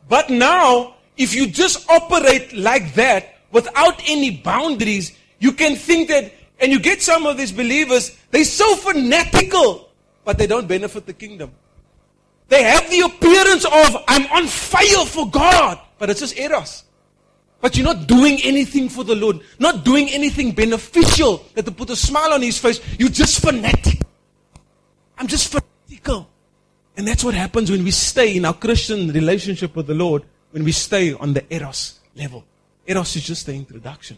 [0.08, 6.32] But now, if you just operate like that without any boundaries, you can think that,
[6.60, 9.90] and you get some of these believers, they're so fanatical,
[10.24, 11.52] but they don't benefit the kingdom.
[12.48, 16.84] They have the appearance of, I'm on fire for God, but it's just eros.
[17.60, 21.90] But you're not doing anything for the Lord, not doing anything beneficial that to put
[21.90, 22.80] a smile on his face.
[22.98, 24.00] You're just fanatic.
[25.18, 26.28] I'm just fanatical.
[26.96, 30.64] And that's what happens when we stay in our Christian relationship with the Lord, when
[30.64, 32.44] we stay on the eros level.
[32.86, 34.16] Eros is just the introduction.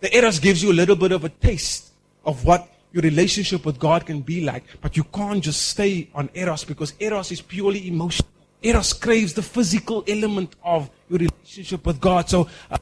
[0.00, 1.92] The eros gives you a little bit of a taste
[2.24, 6.30] of what your relationship with God can be like, but you can't just stay on
[6.34, 8.28] eros because eros is purely emotional.
[8.62, 12.28] Eros craves the physical element of your relationship with God.
[12.28, 12.78] So, uh,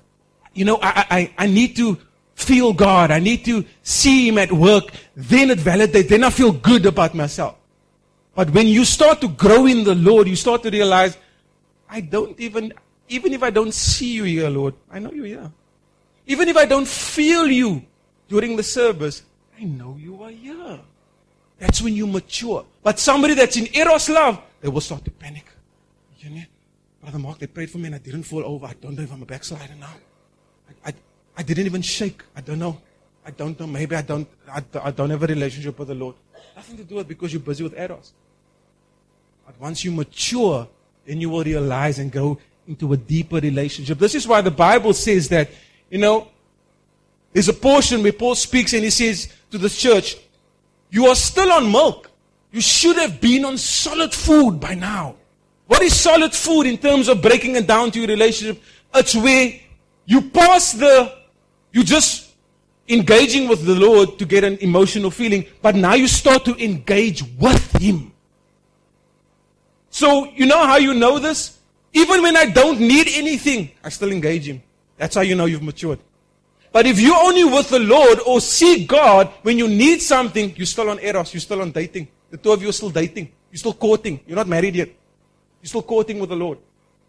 [0.52, 1.98] you know, I, I, I need to
[2.34, 3.10] feel God.
[3.10, 4.92] I need to see Him at work.
[5.16, 6.08] Then it validates.
[6.08, 7.56] Then I feel good about myself.
[8.34, 11.16] But when you start to grow in the Lord, you start to realize,
[11.88, 12.72] I don't even,
[13.08, 15.50] even if I don't see you here, Lord, I know you're here.
[16.26, 17.82] Even if I don't feel you
[18.28, 19.22] during the service,
[19.58, 20.80] I know you are here.
[21.58, 22.64] That's when you mature.
[22.82, 25.46] But somebody that's in Eros love, they will start to panic.
[26.18, 26.42] You know,
[27.00, 28.66] Brother Mark, they prayed for me and I didn't fall over.
[28.66, 29.94] I don't know if I'm a backslider now.
[30.84, 30.94] I, I,
[31.38, 32.22] I didn't even shake.
[32.36, 32.80] I don't know.
[33.24, 33.66] I don't know.
[33.66, 36.16] Maybe I don't, I, I don't have a relationship with the Lord.
[36.56, 38.12] Nothing to do with it because you're busy with eros.
[39.46, 40.68] But once you mature,
[41.04, 43.98] then you will realize and go into a deeper relationship.
[43.98, 45.50] This is why the Bible says that,
[45.92, 46.28] you know,
[47.34, 50.16] there's a portion where Paul speaks and he says to the church,
[50.90, 52.10] You are still on milk.
[52.50, 55.16] You should have been on solid food by now.
[55.66, 58.62] What is solid food in terms of breaking it down to your relationship?
[58.94, 59.52] It's where
[60.06, 61.14] you pass the,
[61.72, 62.30] you just
[62.88, 67.22] engaging with the Lord to get an emotional feeling, but now you start to engage
[67.38, 68.12] with Him.
[69.90, 71.58] So, you know how you know this?
[71.92, 74.62] Even when I don't need anything, I still engage Him.
[75.02, 75.98] That's how you know you've matured.
[76.70, 80.64] But if you're only with the Lord or see God when you need something, you're
[80.64, 82.06] still on eros, you're still on dating.
[82.30, 83.32] The two of you are still dating.
[83.50, 84.20] You're still courting.
[84.28, 84.90] You're not married yet.
[85.60, 86.58] You're still courting with the Lord.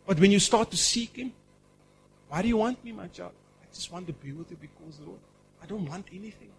[0.07, 1.33] But when you start to seek Him,
[2.29, 3.33] why do you want me, my child?
[3.61, 5.19] I just want to be with you because, Lord,
[5.61, 6.49] I don't want anything.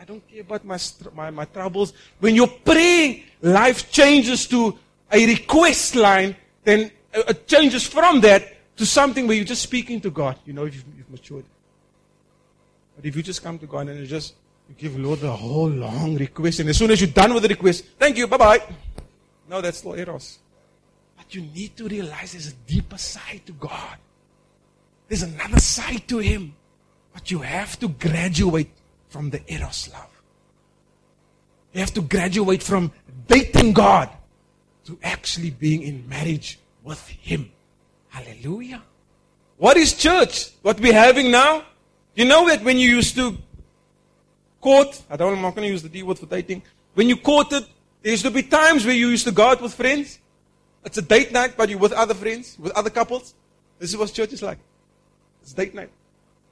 [0.00, 0.78] I don't care about my,
[1.14, 1.92] my, my troubles.
[2.18, 4.76] When you're praying, life changes to
[5.12, 6.34] a request line,
[6.64, 10.38] then it changes from that to something where you're just speaking to God.
[10.46, 11.44] You know, you've, you've matured.
[12.96, 14.34] But if you just come to God and you just
[14.68, 17.48] you give Lord the whole long request, and as soon as you're done with the
[17.48, 18.62] request, thank you, bye bye.
[19.48, 20.38] No, that's still eros.
[21.16, 23.96] But you need to realize there's a deeper side to God.
[25.08, 26.54] There's another side to him.
[27.12, 28.70] But you have to graduate
[29.08, 30.22] from the Eros love.
[31.72, 32.92] You have to graduate from
[33.26, 34.08] dating God
[34.86, 37.50] to actually being in marriage with Him.
[38.18, 38.82] Hallelujah.
[39.58, 40.50] What is church?
[40.62, 41.62] What we're having now?
[42.14, 43.38] You know that when you used to
[44.60, 46.62] court, I don't, I'm not going to use the D word for dating.
[46.94, 47.64] When you courted,
[48.02, 50.18] there used to be times where you used to go out with friends.
[50.84, 53.34] It's a date night, but you're with other friends, with other couples.
[53.78, 54.58] This is what church is like.
[55.42, 55.90] It's date night.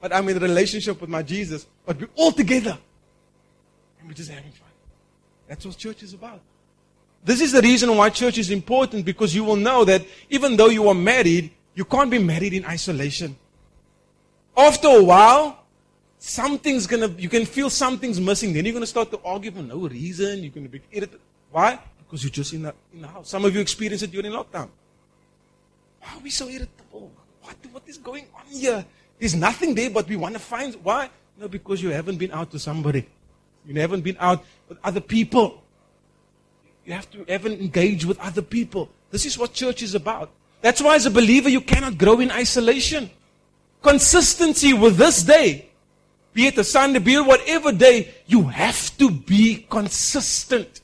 [0.00, 1.66] But I'm in a relationship with my Jesus.
[1.84, 2.78] But we're all together.
[3.98, 4.68] And we're just having fun.
[5.48, 6.40] That's what church is about.
[7.24, 10.68] This is the reason why church is important because you will know that even though
[10.68, 13.36] you are married, you can't be married in isolation.
[14.56, 15.64] After a while,
[16.18, 18.54] something's gonna, you can feel something's missing.
[18.54, 20.42] Then you're gonna start to argue for no reason.
[20.42, 21.20] You're gonna be irritated.
[21.52, 21.78] Why?
[21.98, 23.28] Because you're just in the, in the house.
[23.28, 24.70] Some of you experienced it during lockdown.
[26.00, 27.12] Why are we so irritable?
[27.42, 28.84] What, what is going on here?
[29.18, 30.74] There's nothing there, but we want to find.
[30.82, 31.10] Why?
[31.38, 33.06] No, because you haven't been out to somebody.
[33.66, 35.62] You haven't been out with other people.
[36.86, 38.88] You have to haven't engaged with other people.
[39.10, 40.30] This is what church is about.
[40.66, 43.08] That's why, as a believer, you cannot grow in isolation.
[43.82, 45.66] Consistency with this day,
[46.32, 50.80] be it a Sunday, be it whatever day, you have to be consistent.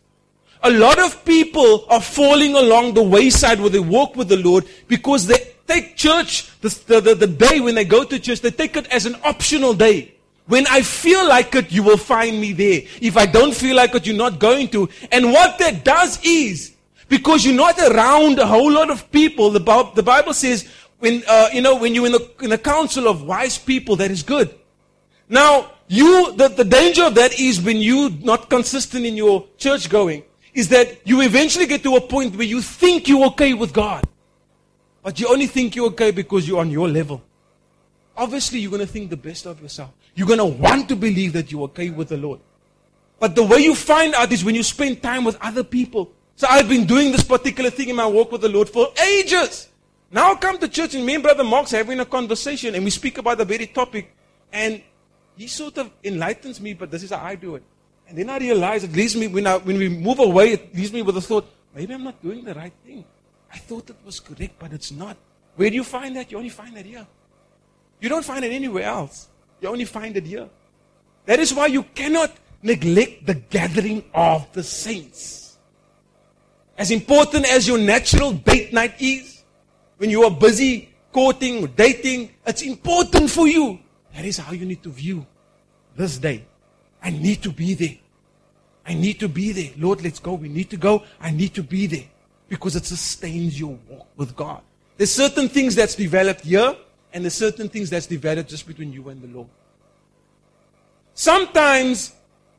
[0.63, 4.69] A lot of people are falling along the wayside where they walk with the Lord
[4.87, 6.69] because they take church, the,
[7.01, 10.15] the, the, day when they go to church, they take it as an optional day.
[10.47, 12.83] When I feel like it, you will find me there.
[13.01, 14.89] If I don't feel like it, you're not going to.
[15.11, 16.72] And what that does is,
[17.13, 20.67] because you're not around a whole lot of people, the, the Bible says,
[20.99, 24.11] when, uh, you know, when you're in a, in a council of wise people, that
[24.11, 24.59] is good.
[25.29, 29.91] Now, you, the, the danger of that is when you're not consistent in your church
[29.91, 30.23] going,
[30.55, 34.09] is that you eventually get to a point where you think you're okay with God.
[35.03, 37.21] but you only think you're okay because you're on your level.
[38.17, 39.91] Obviously, you're going to think the best of yourself.
[40.15, 42.41] You're going to want to believe that you're okay with the Lord.
[43.21, 46.13] But the way you find out is when you spend time with other people.
[46.37, 49.69] So I've been doing this particular thing in my walk with the Lord for ages.
[50.11, 52.91] Now I come to church and me and Brother Mark's having a conversation and we
[52.91, 54.15] speak about the very topic
[54.53, 54.83] and
[55.37, 57.63] he sort of enlightens me, but this is how I do it.
[58.09, 60.93] And then I realize it leaves me, when, I, when we move away, it leaves
[60.93, 63.05] me with the thought, maybe I'm not doing the right thing.
[63.51, 65.17] I thought it was correct, but it's not.
[65.57, 66.31] Where do you find that?
[66.31, 67.07] You only find it here.
[68.01, 69.29] You don't find it anywhere else.
[69.61, 70.49] You only find it here.
[71.25, 75.42] That is why you cannot neglect the gathering of the saints.
[76.77, 79.43] As important as your natural date night is,
[79.99, 83.79] when you are busy courting or dating, it's important for you.
[84.15, 85.27] That is how you need to view
[85.97, 86.45] this day.
[87.03, 87.97] I need to be there.
[88.87, 89.71] I need to be there.
[89.77, 90.35] Lord, let's go.
[90.35, 91.05] We need to go.
[91.21, 92.05] I need to be there
[92.49, 94.63] because it sustains your walk with God.
[94.97, 96.77] There's certain things that's developed here,
[97.13, 99.49] and there's certain things that's developed just between you and the Lord.
[101.15, 102.13] Sometimes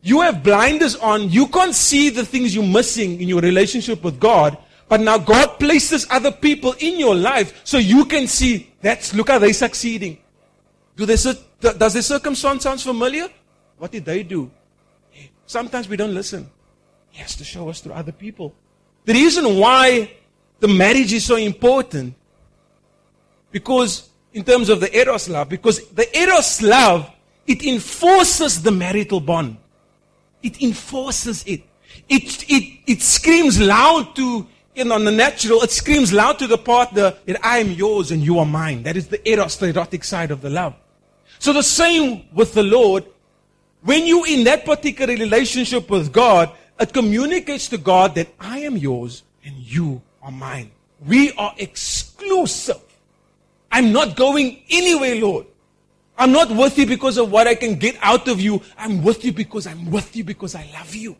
[0.04, 1.30] you have blinders on.
[1.30, 4.58] You can't see the things you're missing in your relationship with God.
[4.90, 9.30] But now God places other people in your life so you can see that's look
[9.30, 10.18] how they're succeeding.
[10.98, 13.30] Do they, does the circumstance sound familiar?
[13.78, 14.52] What did they do?
[15.46, 16.50] Sometimes we don't listen.
[17.10, 18.54] He has to show us through other people.
[19.06, 20.12] The reason why
[20.60, 22.14] the marriage is so important,
[23.52, 27.10] because in terms of the eros love, because the eros love,
[27.48, 29.58] it enforces the marital bond.
[30.44, 31.64] It enforces it.
[32.10, 36.58] It, it, it screams loud to, you know, the natural, it screams loud to the
[36.58, 38.84] partner that I am yours and you are mine.
[38.84, 40.76] That is the eros, the erotic side of the love.
[41.40, 43.06] So the same with the Lord.
[43.82, 48.78] When you in that particular relationship with God, it communicates to God that I am
[48.78, 50.72] yours and you are mine.
[51.06, 52.82] We are exclusive.
[53.72, 55.48] I'm not going anywhere, Lord.
[56.24, 58.62] I'm not with you because of what I can get out of you.
[58.78, 61.18] I'm with you because I'm with you because I love you.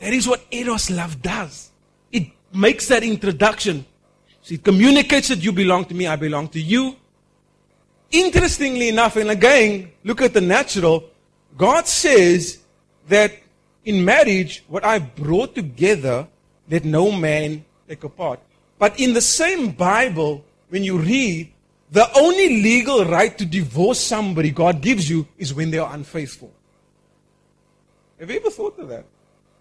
[0.00, 1.70] That is what Eros love does.
[2.10, 3.86] It makes that introduction.
[4.40, 6.96] So it communicates that you belong to me, I belong to you.
[8.10, 11.04] Interestingly enough, and again, look at the natural,
[11.56, 12.58] God says
[13.06, 13.32] that
[13.84, 16.26] in marriage, what I brought together,
[16.68, 18.40] let no man take apart.
[18.76, 21.52] But in the same Bible, when you read,
[21.92, 26.50] the only legal right to divorce somebody God gives you is when they are unfaithful.
[28.18, 29.04] Have you ever thought of that?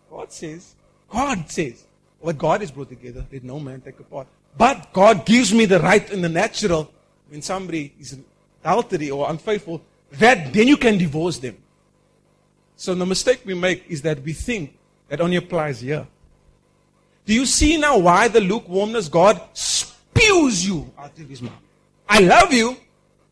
[0.10, 0.76] God says,
[1.10, 1.84] God says,
[2.22, 4.28] what God has brought together, let no man take apart.
[4.58, 6.90] But God gives me the right in the natural
[7.28, 8.18] when somebody is
[8.64, 11.58] adultery or unfaithful, that then you can divorce them.
[12.78, 14.78] So the mistake we make is that we think
[15.10, 16.08] that only applies here.
[17.26, 21.54] Do you see now why the lukewarmness God spews you out of his mouth?
[22.12, 22.76] I love you.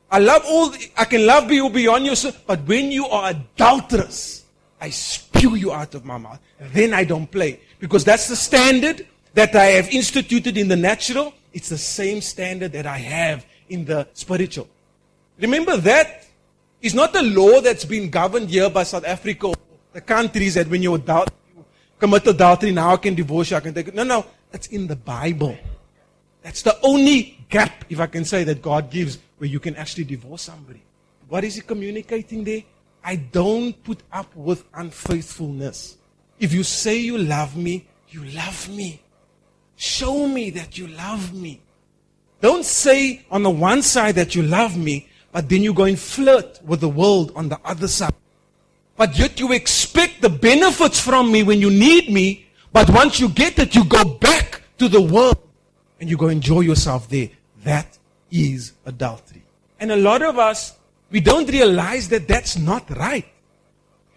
[0.09, 2.41] I love all, the, I can love you beyond yourself.
[2.47, 4.45] But when you are adulterous,
[4.79, 6.39] I spew you out of my mouth.
[6.71, 7.59] Then I don't play.
[7.79, 11.33] Because that's the standard that I have instituted in the natural.
[11.51, 14.69] It's the same standard that I have in the spiritual.
[15.39, 16.25] Remember that
[16.81, 19.55] is not a law that's been governed here by South Africa or
[19.91, 21.65] the countries that when you adult, you
[21.99, 23.95] commit adultery, now I can divorce you, I can take it.
[23.95, 25.57] No, no, that's in the Bible.
[26.41, 30.05] That's the only gap, if I can say, that God gives where you can actually
[30.05, 30.81] divorce somebody.
[31.27, 32.63] What is He communicating there?
[33.03, 35.97] I don't put up with unfaithfulness.
[36.39, 39.01] If you say you love me, you love me.
[39.75, 41.61] Show me that you love me.
[42.41, 45.99] Don't say on the one side that you love me, but then you go and
[45.99, 48.13] flirt with the world on the other side.
[48.95, 53.29] But yet you expect the benefits from me when you need me, but once you
[53.29, 55.37] get it, you go back to the world
[55.99, 57.29] and you go enjoy yourself there.
[57.63, 57.97] That
[58.31, 59.43] is adultery.
[59.79, 60.77] And a lot of us,
[61.09, 63.25] we don't realize that that's not right.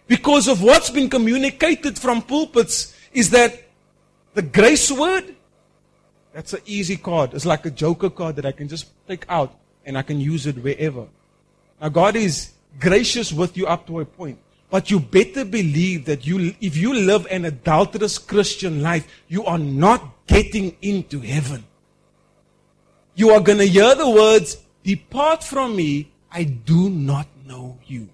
[0.07, 3.62] Because of what's been communicated from pulpits is that
[4.34, 5.34] the grace word,
[6.32, 7.34] that's an easy card.
[7.34, 10.47] It's like a joker card that I can just take out and I can use
[10.47, 11.07] it wherever.
[11.80, 14.38] Now God is gracious with you up to a point.
[14.70, 19.59] But you better believe that you, if you live an adulterous Christian life, you are
[19.59, 21.64] not getting into heaven
[23.14, 28.08] you are going to hear the words, Depart from me, I do not know you.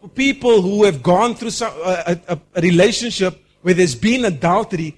[0.00, 4.24] For people who have gone through some, uh, a, a, a relationship where there's been
[4.24, 4.96] adultery,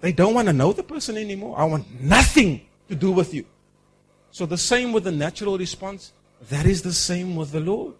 [0.00, 1.58] they don't want to know the person anymore.
[1.58, 3.46] I want nothing to do with you.
[4.30, 6.12] So the same with the natural response,
[6.50, 7.94] that is the same with the Lord.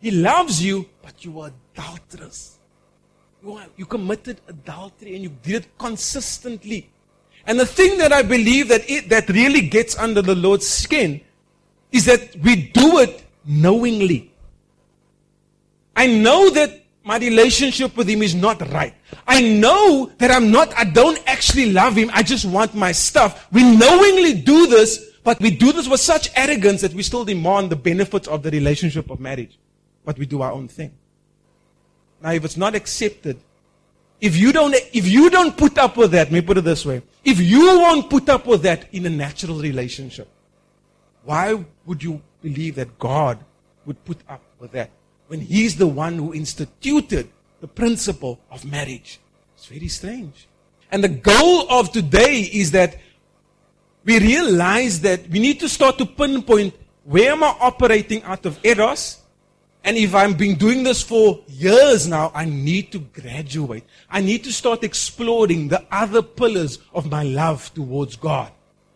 [0.00, 2.58] He loves you, but you are adulterous.
[3.42, 6.88] You, are, you committed adultery and you did it consistently.
[7.48, 11.22] And the thing that I believe that it, that really gets under the Lord's skin
[11.90, 14.30] is that we do it knowingly.
[15.96, 18.92] I know that my relationship with him is not right.
[19.26, 22.10] I know that I'm not, I don't actually love him.
[22.12, 23.50] I just want my stuff.
[23.50, 27.70] We knowingly do this, but we do this with such arrogance that we still demand
[27.70, 29.58] the benefits of the relationship of marriage.
[30.04, 30.92] But we do our own thing.
[32.22, 33.40] Now, if it's not accepted,
[34.20, 36.84] if you don't, if you don't put up with that, let me put it this
[36.84, 37.00] way.
[37.28, 40.28] If you won't put up with that in a natural relationship,
[41.24, 43.44] why would you believe that God
[43.84, 44.88] would put up with that
[45.26, 47.28] when He's the one who instituted
[47.60, 49.20] the principle of marriage?
[49.54, 50.48] It's very strange.
[50.90, 52.96] And the goal of today is that
[54.06, 56.74] we realize that we need to start to pinpoint
[57.04, 59.18] where am I operating out of eros
[59.84, 63.84] and if I've been doing this for years now, I need to graduate.
[64.10, 68.52] I need to start exploring the other pillars of my love towards God.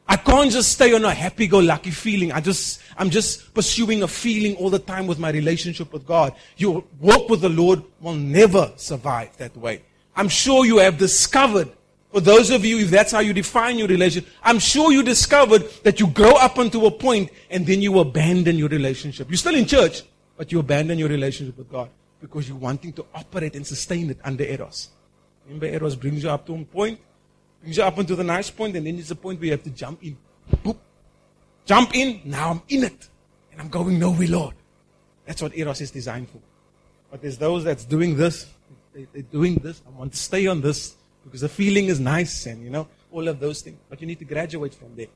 [0.08, 2.32] I can't just stay on a happy-go-lucky feeling.
[2.32, 6.34] I just, I'm just pursuing a feeling all the time with my relationship with God.
[6.58, 9.82] Your walk with the Lord will never survive that way.
[10.14, 11.70] I'm sure you have discovered,
[12.12, 15.70] for those of you, if that's how you define your relationship, I'm sure you discovered
[15.84, 19.30] that you grow up until a point and then you abandon your relationship.
[19.30, 20.02] You're still in church,
[20.42, 21.88] but you abandon your relationship with God
[22.20, 24.88] because you're wanting to operate and sustain it under Eros.
[25.44, 26.98] Remember, Eros brings you up to a point,
[27.60, 29.62] brings you up into the nice point, and then there's a point where you have
[29.62, 30.16] to jump in.
[30.64, 30.76] Boop.
[31.64, 33.08] Jump in, now I'm in it.
[33.52, 34.54] And I'm going nowhere, Lord.
[35.26, 36.40] That's what Eros is designed for.
[37.12, 38.48] But there's those that's doing this.
[38.92, 39.80] They, they're doing this.
[39.86, 43.28] I want to stay on this because the feeling is nice and, you know, all
[43.28, 43.78] of those things.
[43.88, 45.06] But you need to graduate from there.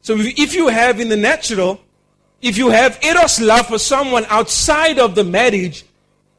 [0.00, 1.78] So if you have in the natural
[2.42, 5.84] if you have eros love for someone outside of the marriage,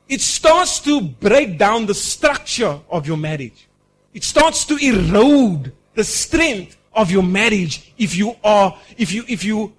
[0.10, 3.68] it starts to break down the structure of your marriage.
[4.14, 9.44] It starts to erode the strength of your marriage if you are, if you, if
[9.44, 9.74] you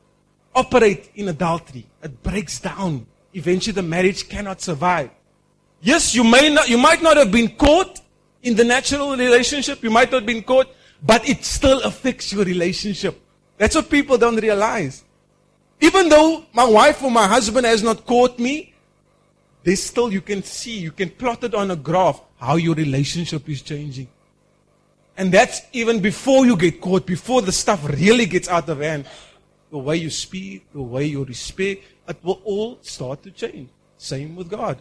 [0.54, 1.86] operate in adultery.
[2.02, 3.06] It breaks down.
[3.34, 5.10] Eventually the marriage cannot survive.
[5.82, 8.00] Yes, you may not, you might not have been caught
[8.42, 9.82] in the natural relationship.
[9.82, 13.20] You might not have been caught, but it still affects your relationship.
[13.58, 15.04] That's what people don't realize.
[15.80, 18.72] Even though my wife or my husband has not caught me,
[19.62, 23.48] they still, you can see, you can plot it on a graph how your relationship
[23.48, 24.08] is changing.
[25.16, 29.06] And that's even before you get caught, before the stuff really gets out of hand.
[29.70, 33.70] The way you speak, the way you respect, it will all start to change.
[33.96, 34.78] Same with God.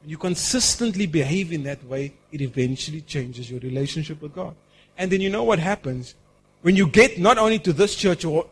[0.00, 4.54] When you consistently behave in that way, it eventually changes your relationship with God.
[4.96, 6.14] And then you know what happens?
[6.62, 8.46] When you get not only to this church or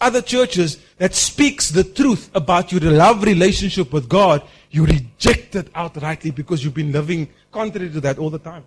[0.00, 5.72] other churches that speaks the truth about your love relationship with God, you reject it
[5.72, 8.64] outrightly because you've been living contrary to that all the time.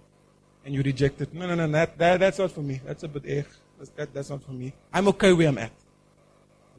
[0.66, 1.34] And you reject it.
[1.34, 2.82] No, no, no, that, that, that's not for me.
[2.86, 3.44] That's a bit eh.
[3.78, 4.74] That's, that, that's not for me.
[4.94, 5.72] I'm okay where I'm at.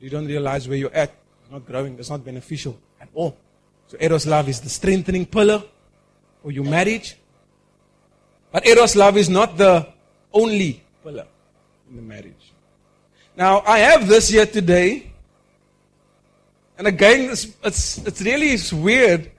[0.01, 1.11] You don't realize where you're at.
[1.43, 1.99] It's not growing.
[1.99, 3.37] It's not beneficial at all.
[3.87, 5.63] So Eros love is the strengthening pillar
[6.43, 7.17] for your marriage.
[8.53, 9.89] But Eros love is not the
[10.33, 11.27] only pillar
[11.89, 12.53] in the marriage.
[13.39, 15.13] Now, I have this here today.
[16.77, 19.31] And again, it's, it's, it's really it's weird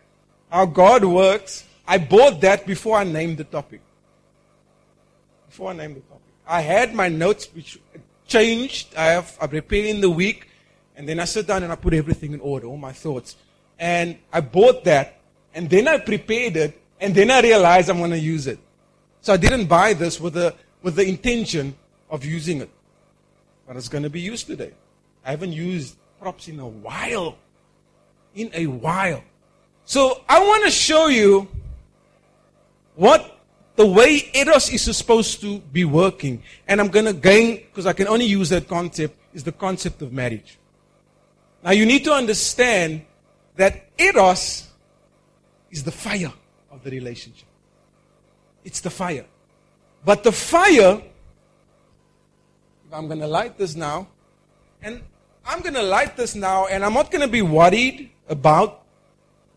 [0.49, 1.65] how God works.
[1.85, 3.81] I bought that before I named the topic.
[5.49, 6.21] Before I named the topic.
[6.47, 7.77] I had my notes which
[8.25, 8.95] changed.
[8.95, 10.47] I have I prepared in the week.
[10.95, 13.35] And then I sit down and I put everything in order, all my thoughts.
[13.77, 15.19] And I bought that.
[15.53, 16.81] And then I prepared it.
[17.01, 18.59] And then I realized I'm going to use it.
[19.19, 21.75] So I didn't buy this with the, with the intention
[22.09, 22.69] of using it
[23.69, 24.71] but it's going to be used today.
[25.23, 27.37] I haven't used props in a while.
[28.33, 29.23] In a while.
[29.85, 31.47] So I want to show you
[32.95, 33.39] what
[33.75, 36.41] the way Eros is supposed to be working.
[36.67, 40.01] And I'm going to gain, because I can only use that concept, is the concept
[40.01, 40.57] of marriage.
[41.63, 43.05] Now you need to understand
[43.55, 44.67] that Eros
[45.69, 46.33] is the fire
[46.71, 47.47] of the relationship.
[48.65, 49.27] It's the fire.
[50.03, 51.03] But the fire
[52.91, 54.07] I'm going to light this now.
[54.81, 55.01] And
[55.45, 58.83] I'm going to light this now, and I'm not going to be worried about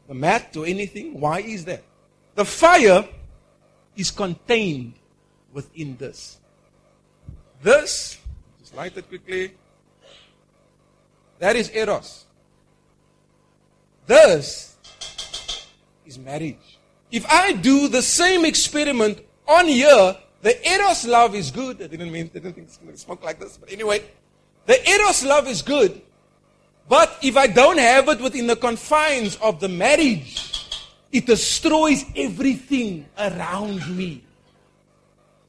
[0.09, 1.21] the mat or anything.
[1.21, 1.83] Why is that?
[2.35, 3.07] The fire
[3.97, 4.95] is contained
[5.53, 6.39] within this.
[7.63, 8.19] This,
[8.59, 9.53] just light it quickly.
[11.39, 12.25] That is Eros.
[14.07, 14.77] This
[16.07, 16.79] is marriage.
[17.11, 21.81] If I do the same experiment on here the Eros love is good.
[21.81, 24.03] I didn't mean, I didn't think it's going to smoke like this, but anyway.
[24.67, 26.01] The Eros love is good.
[26.89, 30.79] But if I don't have it within the confines of the marriage,
[31.11, 34.25] it destroys everything around me.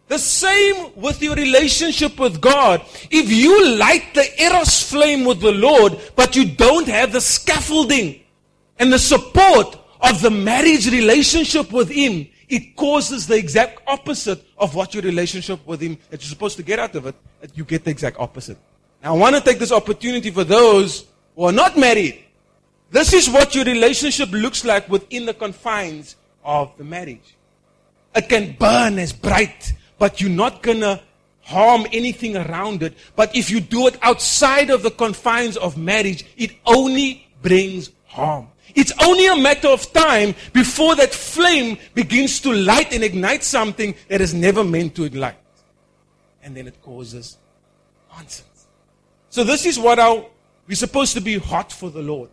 [0.08, 2.82] The same with your relationship with God.
[3.10, 8.22] If you light the eros flame with the Lord, but you don't have the scaffolding
[8.80, 14.76] and the support of the marriage relationship with Him, it causes the exact opposite of
[14.76, 17.66] what your relationship with Him that you're supposed to get out of it, that you
[17.66, 18.58] get the exact opposite.
[19.02, 22.24] Now, I want to take this opportunity for those who are not married.
[22.92, 27.36] This is what your relationship looks like within the confines of the marriage.
[28.16, 31.02] It can burn as bright, but you're not going to
[31.42, 32.94] harm anything around it.
[33.16, 38.48] But if you do it outside of the confines of marriage, it only brings harm.
[38.76, 43.96] It's only a matter of time before that flame begins to light and ignite something
[44.08, 45.38] that is never meant to ignite.
[46.42, 47.38] And then it causes
[48.12, 48.68] nonsense.
[49.30, 50.26] So this is what our,
[50.68, 52.30] we're supposed to be hot for the Lord.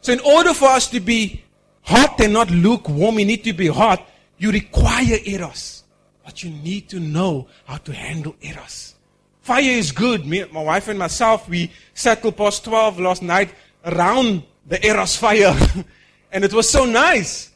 [0.00, 1.42] So in order for us to be
[1.82, 4.06] hot and not lukewarm, we need to be hot.
[4.38, 5.84] You require eros.
[6.24, 8.94] But you need to know how to handle eros.
[9.42, 10.26] Fire is good.
[10.26, 13.52] Me, my wife and myself, we till past 12 last night
[13.84, 15.56] around the Eros fire.
[16.32, 17.50] and it was so nice.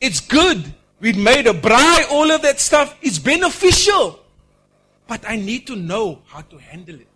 [0.00, 0.74] It's good.
[1.00, 2.96] We'd made a braai, all of that stuff.
[3.02, 4.20] It's beneficial.
[5.06, 7.08] But I need to know how to handle it.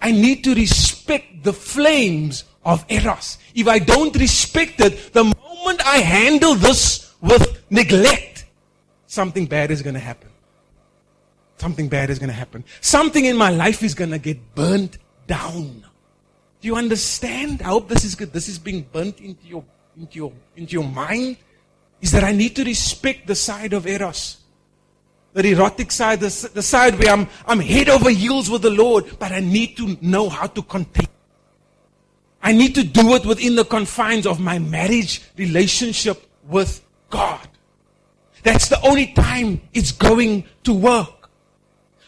[0.00, 3.38] I need to respect the flames of Eros.
[3.54, 8.44] If I don't respect it, the moment I handle this with neglect,
[9.06, 10.30] something bad is going to happen.
[11.56, 12.64] Something bad is going to happen.
[12.80, 15.84] Something in my life is going to get burnt down.
[16.64, 17.60] Do you understand?
[17.60, 18.32] I hope this is good.
[18.32, 19.62] This is being burnt into your,
[19.98, 21.36] into your, into your mind.
[22.00, 24.38] Is that I need to respect the side of Eros.
[25.34, 29.18] The erotic side, the, the side where I'm, I'm head over heels with the Lord,
[29.18, 31.08] but I need to know how to contain.
[32.42, 37.46] I need to do it within the confines of my marriage relationship with God.
[38.42, 41.23] That's the only time it's going to work.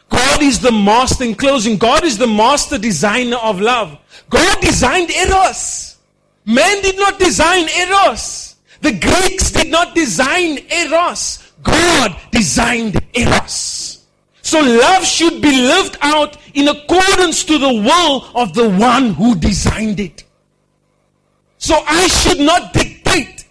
[0.09, 3.99] God is the master, in closing, God is the master designer of love.
[4.31, 5.97] God designed Eros.
[6.45, 8.57] Man did not design Eros.
[8.81, 11.53] The Greeks did not design Eros.
[11.63, 14.05] God designed Eros.
[14.43, 19.35] So love should be lived out in accordance to the will of the one who
[19.35, 20.23] designed it.
[21.59, 23.45] So I should not dictate.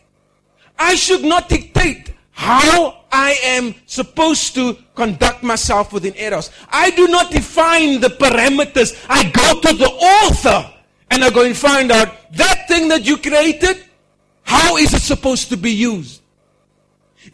[0.80, 6.52] I should not dictate how I am supposed to conduct myself within Eros.
[6.70, 9.06] I do not define the parameters.
[9.10, 10.74] I go to the author
[11.12, 13.84] and I go and find out that thing that you created,
[14.43, 16.22] how is it supposed to be used?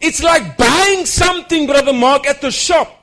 [0.00, 2.98] It's like buying something, Brother Mark, at the shop.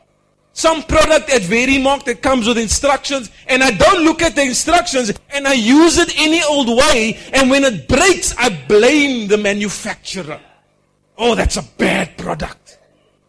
[0.54, 5.14] Some product at Verimark that comes with instructions, and I don't look at the instructions
[5.30, 10.42] and I use it any old way, and when it breaks, I blame the manufacturer.
[11.18, 12.80] Oh, that's a bad product.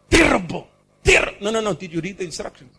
[0.09, 0.67] Terrible.
[1.03, 1.73] Ter- no, no, no.
[1.73, 2.75] Did you read the instructions?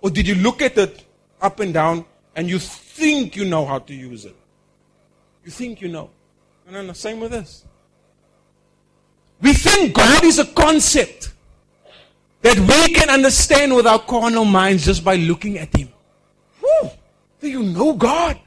[0.00, 1.04] Or did you look at it
[1.40, 2.04] up and down
[2.34, 4.36] and you think you know how to use it?
[5.44, 6.10] You think you know.
[6.66, 6.92] No, no, no.
[6.92, 7.64] Same with this.
[9.40, 11.32] We think God is a concept
[12.42, 15.88] that we can understand with our carnal minds just by looking at Him.
[16.60, 16.90] Whew.
[17.40, 18.38] Do you know God?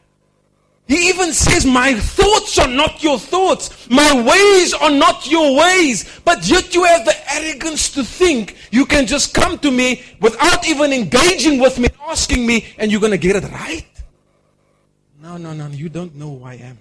[0.89, 3.87] He even says, My thoughts are not your thoughts.
[3.91, 6.19] My ways are not your ways.
[6.25, 10.67] But yet you have the arrogance to think you can just come to me without
[10.67, 13.85] even engaging with me, asking me, and you're going to get it right.
[15.21, 15.67] No, no, no.
[15.67, 16.79] You don't know who I am.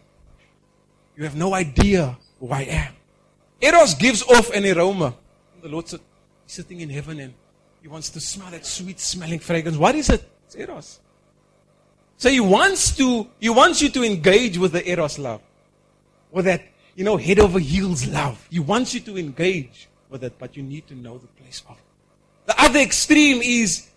[1.15, 2.95] You have no idea who I am.
[3.61, 5.15] Eros gives off an aroma.
[5.61, 6.01] The Lord said,
[6.47, 7.35] He's sitting in heaven and
[7.83, 9.77] He wants to smell that sweet smelling fragrance.
[9.77, 10.27] What is it?
[10.47, 11.01] It's Eros.
[12.19, 15.41] So he wants to, he wants you to engage with the eros love.
[16.33, 16.63] With that,
[16.97, 18.45] you know, head over heels love.
[18.51, 21.77] He wants you to engage with it, but you need to know the place of
[21.77, 21.85] it.
[22.47, 23.89] The other extreme is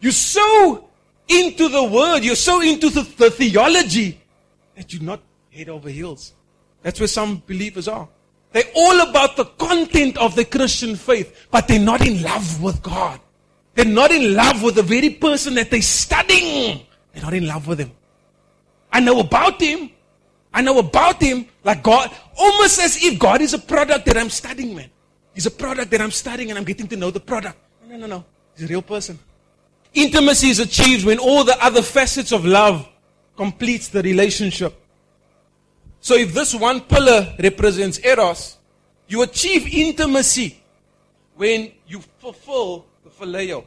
[0.00, 0.88] you're so
[1.28, 4.20] into the word, you're so into the, the theology
[4.74, 5.20] that you're not
[5.52, 6.32] head over heels.
[6.82, 8.08] That's where some believers are.
[8.52, 12.82] They're all about the content of the Christian faith, but they're not in love with
[12.82, 13.20] God.
[13.74, 16.84] They're not in love with the very person that they're studying.
[17.12, 17.92] They're not in love with him.
[18.92, 19.90] I know about him.
[20.52, 24.30] I know about him like God, almost as if God is a product that I'm
[24.30, 24.90] studying, man.
[25.32, 27.56] He's a product that I'm studying and I'm getting to know the product.
[27.88, 28.24] No, no, no.
[28.56, 29.18] He's a real person.
[29.94, 32.88] Intimacy is achieved when all the other facets of love
[33.36, 34.74] completes the relationship.
[36.00, 38.56] So if this one pillar represents eros,
[39.08, 40.62] you achieve intimacy
[41.36, 43.64] when you fulfill the phileo,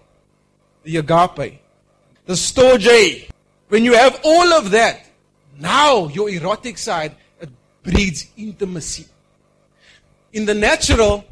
[0.84, 1.62] the agape,
[2.26, 3.30] the storge,
[3.74, 5.04] when you have all of that,
[5.58, 7.16] now your erotic side
[7.82, 9.08] breeds intimacy.
[10.32, 11.26] In the natural,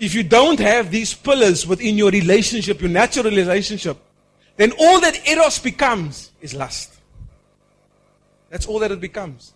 [0.00, 3.98] if you don't have these pillars within your relationship, your natural relationship,
[4.56, 6.94] then all that eros becomes is lust.
[8.48, 9.52] That's all that it becomes.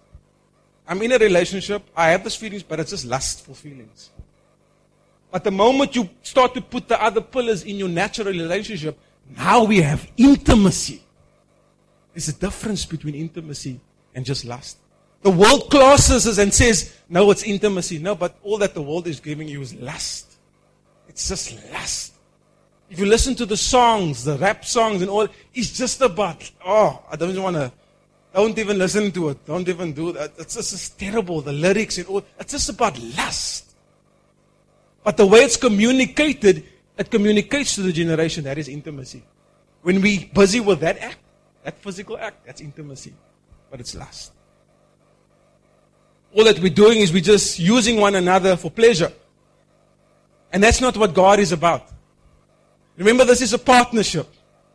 [0.87, 4.11] I'm in a relationship, I have those feelings, but it's just lustful feelings.
[5.31, 8.99] But the moment you start to put the other pillars in your natural relationship,
[9.35, 11.03] now we have intimacy.
[12.17, 13.79] There's a difference between intimacy
[14.15, 14.79] and just lust.
[15.21, 17.99] The world classes us and says, no, it's intimacy.
[17.99, 20.39] No, but all that the world is giving you is lust.
[21.11, 22.15] It's just lust.
[22.89, 27.03] If you listen to the songs, the rap songs and all, it's just about, oh,
[27.13, 27.71] I don't want to,
[28.33, 29.45] don't even listen to it.
[29.45, 30.33] Don't even do that.
[30.39, 31.43] It's just it's terrible.
[31.43, 33.75] The lyrics and all, it's just about lust.
[35.05, 36.65] But the way it's communicated,
[36.97, 39.23] it communicates to the generation that is intimacy.
[39.83, 41.19] When we busy with that act,
[41.67, 43.13] that physical act, that's intimacy.
[43.73, 44.31] But it's lust.
[46.33, 49.13] All that we're doing is we're just using one another for pleasure.
[50.53, 51.89] And that's not what God is about.
[52.97, 54.29] Remember, this is a partnership.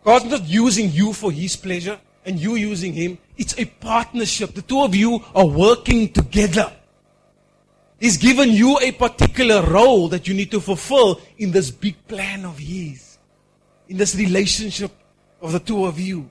[0.04, 3.18] God's not using you for His pleasure and you using Him.
[3.38, 4.54] It's a partnership.
[4.54, 6.74] The two of you are working together.
[8.02, 12.44] He's given you a particular role that you need to fulfill in this big plan
[12.44, 13.18] of His,
[13.88, 14.92] in this relationship
[15.42, 16.30] of the two of you.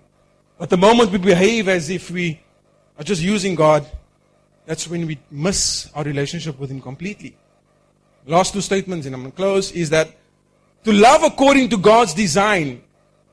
[0.61, 2.39] But the moment we behave as if we
[2.99, 3.87] are just using God,
[4.67, 7.35] that's when we miss our relationship with Him completely.
[8.27, 10.15] Last two statements, and I'm going to close, is that
[10.85, 12.83] to love according to God's design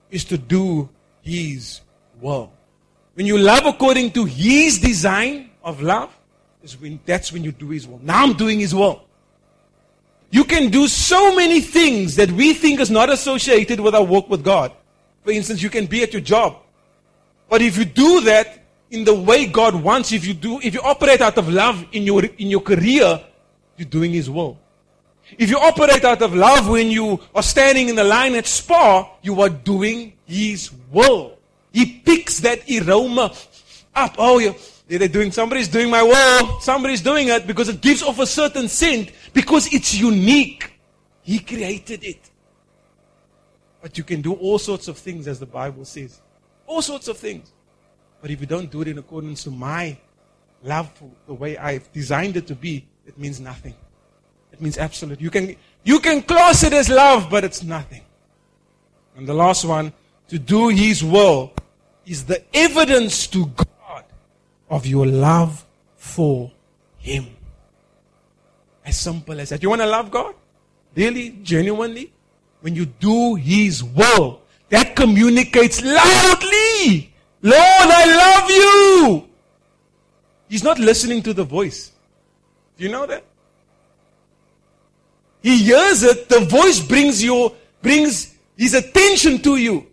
[0.10, 0.88] is to do
[1.22, 1.82] His
[2.22, 2.50] will.
[3.16, 6.18] When you love according to His design of love,
[6.64, 8.00] is when that's when you do His will.
[8.02, 9.04] Now I'm doing His will.
[10.32, 14.30] You can do so many things that we think is not associated with our work
[14.30, 14.72] with God.
[15.26, 16.62] For instance, you can be at your job.
[17.50, 20.82] But if you do that in the way God wants, if you do, if you
[20.82, 23.22] operate out of love in your, in your career,
[23.78, 24.58] you're doing His will.
[25.38, 29.12] If you operate out of love when you are standing in the line at Spar,
[29.22, 31.38] you are doing His will.
[31.74, 33.34] He picks that aroma
[33.94, 34.16] up.
[34.18, 34.54] Oh, yeah,
[34.88, 36.60] they're doing, somebody's doing my will.
[36.62, 40.72] Somebody's doing it because it gives off a certain scent because it's unique.
[41.24, 42.30] He created it.
[43.82, 46.22] But you can do all sorts of things as the Bible says.
[46.68, 47.52] All sorts of things.
[48.22, 49.98] But if you don't do it in accordance to my
[50.64, 53.74] love, for the way I've designed it to be, it means nothing.
[54.52, 55.22] It means absolute.
[55.22, 58.02] You can, you can class it as love, but it's nothing.
[59.16, 59.94] And the last one,
[60.28, 61.54] to do His will
[62.06, 64.04] is the evidence to God
[64.70, 65.66] of your love
[65.96, 66.52] for
[66.98, 67.28] Him.
[68.86, 69.64] As simple as that.
[69.64, 70.36] You want to love God?
[70.96, 71.30] Really?
[71.44, 72.12] Genuinely?
[72.62, 77.14] When you do His will, that communicates loudly.
[77.42, 79.30] Lord, I love you.
[80.50, 81.92] He's not listening to the voice.
[82.78, 83.24] Do you know that?
[85.42, 86.30] He hears it.
[86.30, 89.88] The voice brings you, brings his attention to you.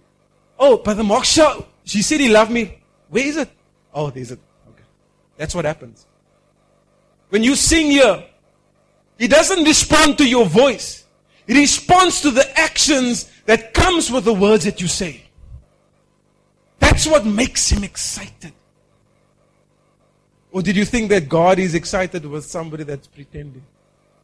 [0.59, 2.79] Oh, Brother Moksha, she said he loved me.
[3.09, 3.51] Where is it?
[3.93, 4.39] Oh, there's it.
[4.71, 4.83] Okay.
[5.37, 6.07] That's what happens.
[7.29, 8.25] When you sing here,
[9.19, 11.04] he doesn't respond to your voice.
[11.47, 15.23] He responds to the actions that comes with the words that you say.
[16.79, 18.53] That's what makes him excited.
[20.53, 23.65] Or did you think that God is excited with somebody that's pretending?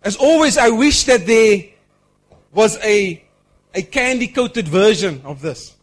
[0.03, 1.65] As always, I wish that there
[2.53, 3.23] was a,
[3.75, 5.75] a candy coated version of this.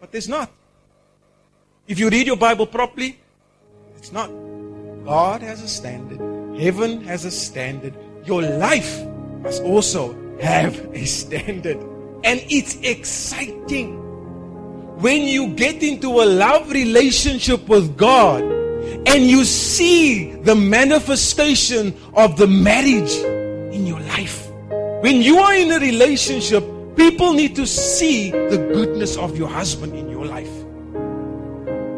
[0.00, 0.50] But there's not.
[1.86, 3.18] If you read your Bible properly,
[3.96, 4.30] it's not.
[5.04, 6.20] God has a standard.
[6.58, 7.94] Heaven has a standard.
[8.24, 9.04] Your life
[9.42, 11.78] must also have a standard.
[12.24, 14.02] And it's exciting.
[15.00, 18.42] When you get into a love relationship with God,
[19.06, 23.14] and you see the manifestation of the marriage
[23.74, 24.50] in your life.
[25.02, 26.64] When you are in a relationship,
[26.96, 30.50] people need to see the goodness of your husband in your life.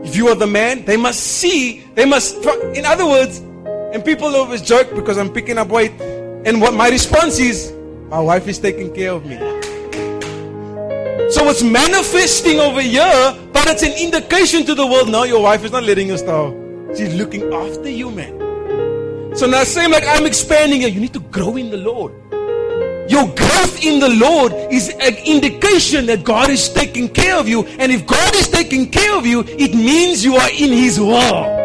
[0.06, 2.36] If you are the man, they must see, they must,
[2.74, 5.92] in other words, and people always joke because I'm picking up weight.
[6.00, 7.72] And what my response is,
[8.08, 9.36] my wife is taking care of me.
[11.30, 15.62] So it's manifesting over here, but it's an indication to the world, no, your wife
[15.62, 16.54] is not letting you starve.
[16.96, 19.36] She's looking after you, man.
[19.36, 22.12] So now, same like I'm expanding you, you need to grow in the Lord.
[23.10, 27.64] Your growth in the Lord is an indication that God is taking care of you.
[27.78, 31.57] And if God is taking care of you, it means you are in His will.